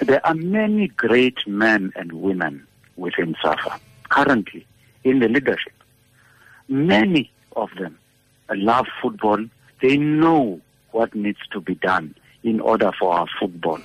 There 0.00 0.24
are 0.26 0.34
many 0.34 0.88
great 0.88 1.46
men 1.46 1.92
and 1.96 2.12
women 2.12 2.66
within 2.96 3.36
SAFA 3.42 3.80
currently 4.08 4.66
in 5.04 5.18
the 5.18 5.28
leadership. 5.28 5.72
Many 6.68 7.30
of 7.56 7.70
them 7.78 7.98
love 8.50 8.86
football. 9.02 9.44
They 9.82 9.96
know 9.96 10.60
what 10.92 11.14
needs 11.14 11.40
to 11.52 11.60
be 11.60 11.74
done 11.74 12.14
in 12.42 12.60
order 12.60 12.92
for 12.98 13.12
our 13.12 13.26
football 13.38 13.80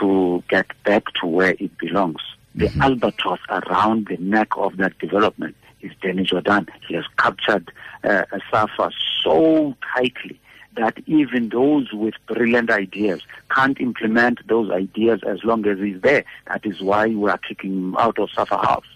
to 0.00 0.42
get 0.48 0.66
back 0.84 1.04
to 1.20 1.26
where 1.26 1.54
it 1.58 1.76
belongs. 1.78 2.20
The 2.54 2.66
mm-hmm. 2.66 2.82
albatross 2.82 3.40
around 3.48 4.08
the 4.08 4.16
neck 4.16 4.48
of 4.56 4.76
that 4.78 4.98
development 4.98 5.56
is 5.80 5.92
Danny 6.02 6.24
Jordaan. 6.24 6.68
He 6.86 6.94
has 6.94 7.04
captured 7.18 7.70
uh, 8.04 8.24
SAFA 8.50 8.90
so 9.22 9.76
tightly 9.94 10.40
that 10.76 10.96
even 11.06 11.48
those 11.48 11.92
with 11.92 12.14
brilliant 12.26 12.70
ideas 12.70 13.22
can't 13.50 13.80
implement 13.80 14.46
those 14.46 14.70
ideas 14.70 15.20
as 15.26 15.42
long 15.44 15.66
as 15.66 15.78
he's 15.78 16.00
there. 16.00 16.24
That 16.46 16.64
is 16.64 16.80
why 16.80 17.08
we 17.08 17.28
are 17.30 17.38
kicking 17.38 17.72
him 17.72 17.96
out 17.96 18.18
of 18.18 18.30
SAFA 18.30 18.56
House. 18.56 18.86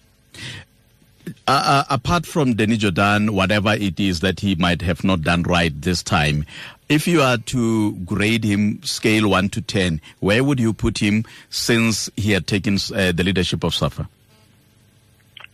Uh, 1.26 1.30
uh, 1.46 1.84
apart 1.90 2.26
from 2.26 2.54
Danny 2.54 2.76
Jordaan, 2.76 3.30
whatever 3.30 3.74
it 3.74 3.98
is 4.00 4.20
that 4.20 4.40
he 4.40 4.54
might 4.56 4.82
have 4.82 5.04
not 5.04 5.22
done 5.22 5.42
right 5.44 5.72
this 5.80 6.02
time, 6.02 6.44
if 6.88 7.06
you 7.06 7.22
are 7.22 7.38
to 7.38 7.92
grade 8.04 8.44
him 8.44 8.82
scale 8.82 9.28
1 9.28 9.48
to 9.50 9.62
10, 9.62 10.00
where 10.20 10.42
would 10.44 10.60
you 10.60 10.72
put 10.72 10.98
him 10.98 11.24
since 11.48 12.10
he 12.16 12.32
had 12.32 12.46
taken 12.46 12.74
uh, 12.94 13.12
the 13.12 13.22
leadership 13.24 13.64
of 13.64 13.74
SAFA? 13.74 14.08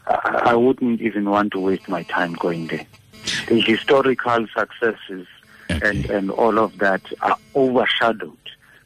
I, 0.08 0.42
I 0.46 0.54
wouldn't 0.54 1.00
even 1.00 1.28
want 1.28 1.52
to 1.52 1.60
waste 1.60 1.88
my 1.88 2.02
time 2.04 2.34
going 2.34 2.68
there. 2.68 2.86
The 3.48 3.60
historical 3.60 4.46
successes 4.56 5.26
okay. 5.70 5.88
and, 5.88 6.10
and 6.10 6.30
all 6.30 6.58
of 6.58 6.78
that 6.78 7.02
are 7.20 7.36
overshadowed 7.54 8.36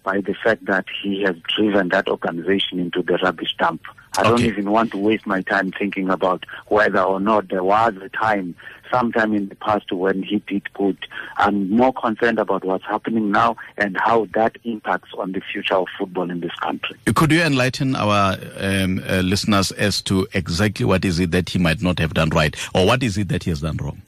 by 0.02 0.20
the 0.20 0.34
fact 0.34 0.64
that 0.64 0.86
he 1.02 1.22
has 1.22 1.36
driven 1.56 1.88
that 1.90 2.08
organization 2.08 2.80
into 2.80 3.02
the 3.02 3.18
rubbish 3.22 3.54
dump. 3.58 3.82
I 4.18 4.22
don't 4.24 4.40
even 4.42 4.70
want 4.70 4.92
to 4.92 4.98
waste 4.98 5.26
my 5.26 5.42
time 5.42 5.72
thinking 5.72 6.10
about 6.10 6.44
whether 6.68 7.00
or 7.00 7.18
not 7.18 7.48
there 7.48 7.64
was 7.64 7.94
a 7.96 8.08
time 8.10 8.54
sometime 8.90 9.32
in 9.34 9.48
the 9.48 9.54
past 9.54 9.90
when 9.90 10.22
he 10.22 10.38
did 10.40 10.70
good. 10.74 10.98
I'm 11.38 11.70
more 11.70 11.92
concerned 11.94 12.38
about 12.38 12.64
what's 12.64 12.84
happening 12.84 13.30
now 13.30 13.56
and 13.78 13.96
how 13.96 14.26
that 14.34 14.56
impacts 14.64 15.10
on 15.16 15.32
the 15.32 15.40
future 15.40 15.74
of 15.74 15.86
football 15.98 16.30
in 16.30 16.40
this 16.40 16.54
country. 16.56 16.96
Could 17.14 17.32
you 17.32 17.40
enlighten 17.40 17.96
our 17.96 18.36
um, 18.58 19.02
uh, 19.08 19.22
listeners 19.24 19.72
as 19.72 20.02
to 20.02 20.28
exactly 20.34 20.84
what 20.84 21.04
is 21.04 21.18
it 21.18 21.30
that 21.30 21.48
he 21.48 21.58
might 21.58 21.80
not 21.80 21.98
have 21.98 22.12
done 22.12 22.28
right 22.30 22.54
or 22.74 22.86
what 22.86 23.02
is 23.02 23.16
it 23.16 23.28
that 23.28 23.44
he 23.44 23.50
has 23.50 23.62
done 23.62 23.78
wrong? 23.78 24.02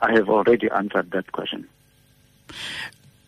I 0.00 0.12
have 0.12 0.28
already 0.28 0.70
answered 0.70 1.10
that 1.10 1.32
question. 1.32 1.68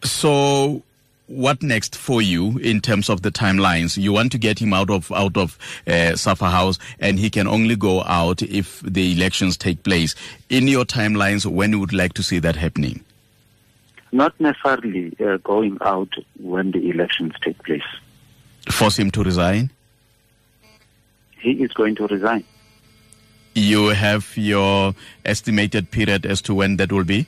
So 0.04 0.82
what 1.26 1.62
next 1.62 1.96
for 1.96 2.20
you 2.20 2.58
in 2.58 2.80
terms 2.80 3.08
of 3.08 3.22
the 3.22 3.30
timelines? 3.30 3.96
You 3.96 4.12
want 4.12 4.32
to 4.32 4.38
get 4.38 4.58
him 4.58 4.72
out 4.72 4.90
of 4.90 5.10
out 5.12 5.36
of 5.36 5.58
uh, 5.86 6.16
SAFA 6.16 6.50
House, 6.50 6.78
and 6.98 7.18
he 7.18 7.30
can 7.30 7.46
only 7.46 7.76
go 7.76 8.02
out 8.04 8.42
if 8.42 8.80
the 8.80 9.12
elections 9.12 9.56
take 9.56 9.82
place. 9.82 10.14
In 10.48 10.68
your 10.68 10.84
timelines, 10.84 11.46
when 11.46 11.72
you 11.72 11.80
would 11.80 11.92
like 11.92 12.12
to 12.14 12.22
see 12.22 12.38
that 12.40 12.56
happening? 12.56 13.04
Not 14.12 14.38
necessarily 14.38 15.16
uh, 15.20 15.38
going 15.38 15.78
out 15.80 16.12
when 16.38 16.70
the 16.72 16.90
elections 16.90 17.32
take 17.42 17.62
place. 17.64 17.82
Force 18.70 18.98
him 18.98 19.10
to 19.12 19.22
resign. 19.22 19.70
He 21.40 21.52
is 21.62 21.72
going 21.72 21.96
to 21.96 22.06
resign. 22.06 22.44
You 23.54 23.88
have 23.88 24.36
your 24.36 24.94
estimated 25.24 25.90
period 25.90 26.24
as 26.24 26.40
to 26.42 26.54
when 26.54 26.76
that 26.76 26.92
will 26.92 27.04
be 27.04 27.26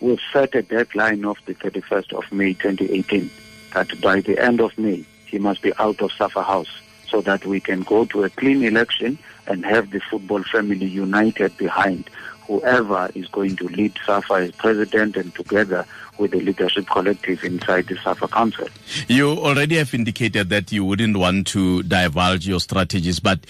we've 0.00 0.20
set 0.32 0.54
a 0.54 0.62
deadline 0.62 1.24
of 1.24 1.36
the 1.46 1.54
31st 1.54 2.12
of 2.12 2.30
May 2.32 2.54
2018 2.54 3.30
that 3.74 4.00
by 4.00 4.20
the 4.20 4.38
end 4.38 4.60
of 4.60 4.76
May 4.78 5.04
he 5.26 5.38
must 5.38 5.62
be 5.62 5.72
out 5.78 6.00
of 6.00 6.12
SAFA 6.12 6.42
House 6.42 6.80
so 7.08 7.20
that 7.22 7.44
we 7.46 7.60
can 7.60 7.82
go 7.82 8.04
to 8.06 8.24
a 8.24 8.30
clean 8.30 8.62
election 8.64 9.18
and 9.46 9.64
have 9.64 9.90
the 9.90 10.00
football 10.00 10.42
family 10.42 10.86
united 10.86 11.56
behind 11.56 12.10
whoever 12.46 13.10
is 13.14 13.26
going 13.28 13.56
to 13.56 13.68
lead 13.68 13.92
SAFA 14.06 14.34
as 14.34 14.50
president 14.52 15.16
and 15.16 15.34
together 15.34 15.84
with 16.18 16.30
the 16.30 16.40
leadership 16.40 16.86
collective 16.86 17.42
inside 17.44 17.86
the 17.88 17.96
SAFA 17.96 18.28
Council. 18.28 18.68
You 19.08 19.30
already 19.30 19.76
have 19.76 19.92
indicated 19.92 20.48
that 20.50 20.72
you 20.72 20.84
wouldn't 20.84 21.16
want 21.16 21.46
to 21.48 21.82
divulge 21.82 22.46
your 22.46 22.60
strategies, 22.60 23.20
but 23.20 23.40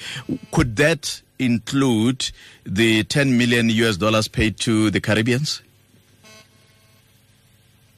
could 0.50 0.76
that 0.76 1.20
include 1.38 2.30
the 2.64 3.04
10 3.04 3.36
million 3.36 3.68
US 3.68 3.98
dollars 3.98 4.28
paid 4.28 4.58
to 4.60 4.90
the 4.90 5.00
Caribbeans? 5.00 5.62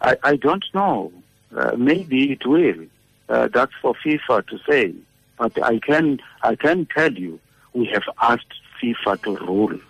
I, 0.00 0.16
I 0.22 0.36
don't 0.36 0.64
know. 0.74 1.12
Uh, 1.54 1.72
maybe 1.76 2.32
it 2.32 2.46
will. 2.46 2.86
Uh, 3.28 3.48
that's 3.52 3.72
for 3.82 3.94
FIFA 3.94 4.46
to 4.48 4.58
say. 4.68 4.94
But 5.38 5.62
I 5.62 5.78
can 5.78 6.20
I 6.42 6.56
can 6.56 6.86
tell 6.86 7.12
you, 7.12 7.38
we 7.72 7.86
have 7.86 8.02
asked 8.20 8.54
FIFA 8.82 9.22
to 9.22 9.36
rule 9.46 9.80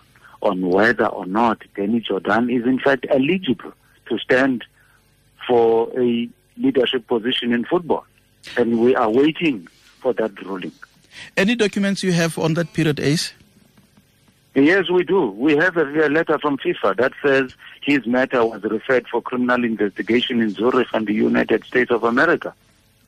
on 0.41 0.61
whether 0.61 1.07
or 1.07 1.25
not 1.25 1.61
Danny 1.75 2.01
Jordaan 2.01 2.55
is 2.55 2.65
in 2.65 2.79
fact 2.79 3.05
eligible 3.09 3.73
to 4.07 4.17
stand 4.19 4.63
for 5.47 5.89
a 5.99 6.29
leadership 6.57 7.07
position 7.07 7.53
in 7.53 7.65
football, 7.65 8.05
and 8.57 8.79
we 8.79 8.95
are 8.95 9.09
waiting 9.09 9.67
for 10.01 10.13
that 10.13 10.39
ruling. 10.45 10.71
Any 11.35 11.55
documents 11.55 12.03
you 12.03 12.13
have 12.13 12.37
on 12.37 12.53
that 12.53 12.73
period, 12.73 12.99
Ace? 12.99 13.33
Yes, 14.59 14.89
we 14.89 15.03
do. 15.03 15.29
We 15.31 15.55
have 15.57 15.77
a, 15.77 16.07
a, 16.07 16.09
letter 16.09 16.37
from 16.39 16.57
FIFA 16.57 16.97
that 16.97 17.13
says 17.23 17.55
his 17.81 18.05
matter 18.05 18.43
was 18.45 18.63
referred 18.63 19.07
for 19.07 19.21
criminal 19.21 19.63
investigation 19.63 20.41
in 20.41 20.51
Zurich 20.51 20.87
and 20.93 21.07
the 21.07 21.13
United 21.13 21.63
States 21.65 21.91
of 21.91 22.03
America. 22.03 22.53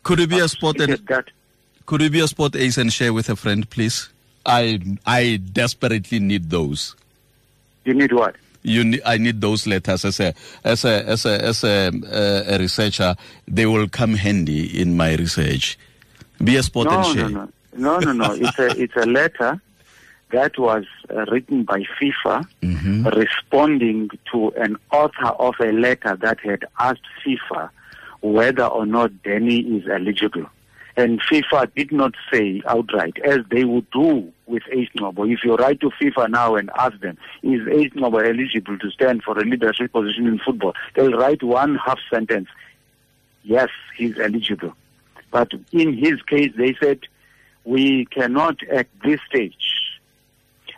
Could 0.04 0.20
it 0.20 0.30
be 0.30 0.40
a 0.40 0.48
spot 0.48 0.78
that, 0.78 1.06
that 1.08 1.26
could 1.86 2.02
it 2.02 2.12
be 2.12 2.20
a 2.20 2.28
spot 2.28 2.56
ace 2.56 2.78
and 2.78 2.92
share 2.92 3.14
with 3.14 3.30
a 3.30 3.36
friend, 3.36 3.70
please? 3.70 4.10
I 4.46 4.80
I 5.06 5.42
desperately 5.52 6.20
need 6.20 6.50
those. 6.50 6.96
You 7.86 7.94
need 7.94 8.14
what? 8.14 8.36
You 8.64 8.84
need, 8.84 9.02
I 9.06 9.18
need 9.18 9.42
those 9.42 9.68
letters 9.68 10.06
as 10.06 10.20
a 10.20 10.34
as 10.64 10.86
a 10.86 11.06
as 11.06 11.26
a 11.26 11.44
as 11.44 11.64
a, 11.64 11.88
uh, 11.88 12.56
a 12.56 12.60
researcher. 12.60 13.16
They 13.48 13.66
will 13.66 13.88
come 13.90 14.14
handy 14.14 14.80
in 14.80 14.96
my 14.96 15.16
research. 15.16 15.78
Be 16.44 16.56
a 16.56 16.64
spot 16.64 16.86
no, 16.86 17.00
and 17.00 17.06
share. 17.06 17.30
No, 17.30 17.50
no, 17.76 18.00
no, 18.00 18.14
no, 18.14 18.28
no. 18.28 18.34
it's 18.34 18.60
a 18.60 18.82
it's 18.82 18.96
a 18.96 19.06
letter 19.06 19.62
that 20.32 20.58
was 20.58 20.86
uh, 21.10 21.26
written 21.32 21.64
by 21.64 21.84
FIFA 22.00 22.46
mm-hmm. 22.62 23.08
responding 23.08 24.10
to 24.32 24.50
an 24.58 24.78
author 24.92 25.28
of 25.28 25.56
a 25.60 25.72
letter 25.72 26.16
that 26.16 26.40
had 26.40 26.66
asked 26.80 27.06
FIFA 27.26 27.70
whether 28.22 28.66
or 28.66 28.86
not 28.86 29.24
Danny 29.24 29.60
is 29.60 29.88
eligible. 29.90 30.46
And 30.98 31.22
FIFA 31.22 31.74
did 31.74 31.92
not 31.92 32.14
say 32.32 32.62
outright, 32.68 33.18
as 33.24 33.40
they 33.50 33.64
would 33.64 33.90
do 33.92 34.32
with 34.46 34.64
Ace. 34.72 34.90
If 34.94 35.44
you 35.44 35.56
write 35.56 35.80
to 35.80 35.90
FIFA 35.90 36.30
now 36.30 36.56
and 36.56 36.70
ask 36.78 37.00
them, 37.00 37.18
is 37.44 37.66
Ace 37.68 37.92
eligible 37.96 38.78
to 38.78 38.92
stand 38.92 39.24
for 39.24 39.38
a 39.40 39.44
leadership 39.44 39.94
position 39.94 40.28
in 40.28 40.40
football? 40.40 40.74
They'll 40.96 41.14
write 41.14 41.44
one 41.44 41.78
half 41.78 42.00
sentence. 42.14 42.50
Yes, 43.44 43.70
he's 43.96 44.20
eligible. 44.20 44.74
But 45.32 45.54
in 45.72 45.98
his 45.98 46.22
case, 46.24 46.52
they 46.58 46.76
said, 46.82 47.00
we 47.64 48.06
cannot 48.06 48.62
at 48.64 48.88
this 49.04 49.20
stage 49.30 49.81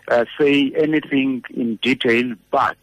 uh, 0.10 0.26
say 0.40 0.72
anything 0.76 1.44
in 1.54 1.78
detail, 1.78 2.34
but 2.52 2.78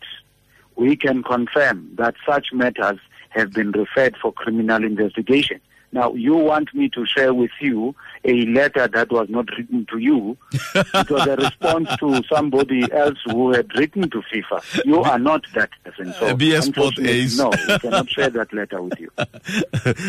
we 0.77 0.97
can 0.97 1.23
confirm 1.23 1.91
that 1.97 2.15
such 2.27 2.53
matters 2.53 2.99
have 3.31 3.53
been 3.53 3.71
referred 3.73 4.17
for 4.17 4.33
criminal 4.33 4.85
investigation. 4.85 5.61
Now, 5.93 6.15
you 6.15 6.37
want 6.37 6.73
me 6.73 6.89
to 6.91 7.05
share 7.05 7.35
with 7.35 7.51
you 7.61 7.97
a 8.25 8.47
letter 8.47 8.87
that 8.87 9.11
was 9.11 9.29
not 9.29 9.49
written 9.57 9.87
to 9.91 9.99
you. 9.99 10.39
it 10.75 11.11
was 11.11 11.27
a 11.27 11.35
response 11.35 11.89
to 11.99 12.23
somebody 12.33 12.91
else 12.93 13.19
who 13.25 13.53
had 13.53 13.75
written 13.77 14.09
to 14.11 14.23
FIFA. 14.33 14.85
You 14.85 15.01
are 15.01 15.19
not 15.19 15.45
that 15.55 15.71
person. 15.85 16.13
So, 16.13 16.27
a 16.37 16.63
sport 16.63 16.99
ace. 17.01 17.39
No, 17.39 17.51
we 17.51 17.79
cannot 17.81 18.09
share 18.09 18.31
that 18.31 18.53
letter 18.53 18.81
with 18.81 19.01
you. 19.01 19.11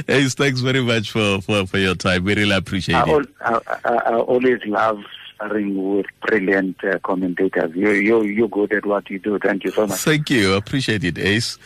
Ace, 0.14 0.36
thanks 0.36 0.60
very 0.60 0.84
much 0.84 1.12
for, 1.12 1.42
for, 1.42 1.66
for 1.66 1.80
your 1.80 1.96
time. 1.96 2.26
We 2.26 2.36
really 2.36 2.56
appreciate 2.56 2.96
I 2.96 3.18
it. 3.18 3.30
I, 3.42 3.60
I, 3.86 3.94
I 3.94 4.16
always 4.18 4.60
love 4.66 5.00
sparring 5.42 5.76
with 5.96 6.06
brilliant 6.22 6.78
uh, 6.84 7.00
commentators. 7.00 7.72
You, 7.76 7.92
you, 7.92 8.24
you're 8.24 8.48
good 8.48 8.74
at 8.74 8.86
what 8.86 9.10
you 9.10 9.20
do. 9.20 9.40
Thank 9.40 9.64
you 9.64 9.72
so 9.72 9.88
much. 9.88 10.00
Thank 10.00 10.30
you. 10.30 10.54
Appreciate 10.54 11.04
it, 11.04 11.18
Ace. 11.18 11.58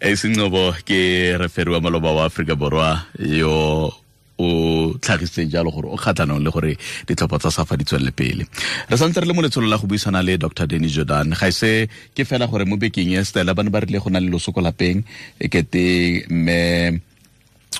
Ace 0.00 0.24
Ngobo 0.24 0.72
ke 0.84 1.38
referi 1.38 1.70
wa 1.70 1.80
maloba 1.80 2.14
wa 2.14 2.24
Afrika 2.24 2.54
Borwa 2.56 3.06
yo 3.18 3.92
o 4.38 4.94
tlhagisitseng 4.98 5.50
jalo 5.52 5.70
gore 5.70 5.92
o 5.92 5.96
kgatlhanong 5.96 6.42
le 6.42 6.50
gore 6.50 6.76
ditlhopha 7.06 7.38
tsa 7.38 7.50
safa 7.50 7.76
di 7.76 7.84
tswelele 7.84 8.12
pele 8.16 8.48
re 8.88 8.96
santse 8.96 9.20
re 9.20 9.28
le 9.28 9.34
mo 9.36 9.42
letsholo 9.44 9.68
la 9.68 9.76
go 9.76 9.84
buisana 9.84 10.24
le 10.24 10.38
dr 10.40 10.64
denny 10.64 10.88
jordan 10.88 11.36
ga 11.36 11.52
ise 11.52 11.92
ke 12.16 12.24
fela 12.24 12.48
gore 12.48 12.64
mo 12.64 12.80
bekeng 12.80 13.12
ya 13.12 13.20
stela 13.20 13.52
ba 13.52 13.60
ne 13.62 13.68
ba 13.68 13.84
rile 13.84 14.00
go 14.00 14.08
na 14.08 14.16
le 14.16 14.32
losoko 14.32 14.64
lapeng 14.64 15.04
e 15.36 15.44
kete 15.52 16.24
mme 16.32 17.00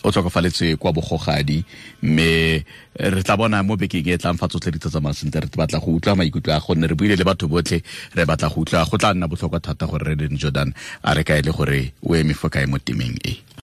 o 0.03 0.11
tlhokafaletswe 0.11 0.77
kwa 0.77 0.93
bogogadi 0.93 1.65
mme 2.03 2.65
re 2.95 3.23
tla 3.23 3.37
bona 3.37 3.63
mo 3.63 3.77
bekeng 3.77 4.09
e 4.09 4.19
tlang 4.19 4.39
fa 4.39 4.49
tsotlhe 4.49 4.73
di 4.73 4.79
tsa 4.79 5.01
sentle 5.13 5.41
re 5.41 5.49
batla 5.57 5.81
go 5.81 5.97
utlwa 5.97 6.17
maikutlo 6.17 6.55
a 6.55 6.61
gonne 6.61 6.87
re 6.87 6.95
buile 6.95 7.17
le 7.17 7.25
batho 7.25 7.49
botlhe 7.49 7.83
re 8.15 8.25
batla 8.25 8.49
go 8.49 8.61
utlwa 8.61 8.85
go 8.85 8.97
tla 8.97 9.15
nna 9.15 9.29
botlhokwa 9.29 9.61
thata 9.61 9.87
gore 9.87 10.05
re 10.05 10.17
den 10.17 10.37
jordan 10.37 10.73
a 11.03 11.15
re 11.15 11.25
kae 11.25 11.43
le 11.43 11.53
gore 11.53 11.93
o 12.03 12.17
eme 12.17 12.35
fo 12.35 12.49
kae 12.49 12.67
mo 12.67 12.79
temeng 12.79 13.17
e 13.25 13.50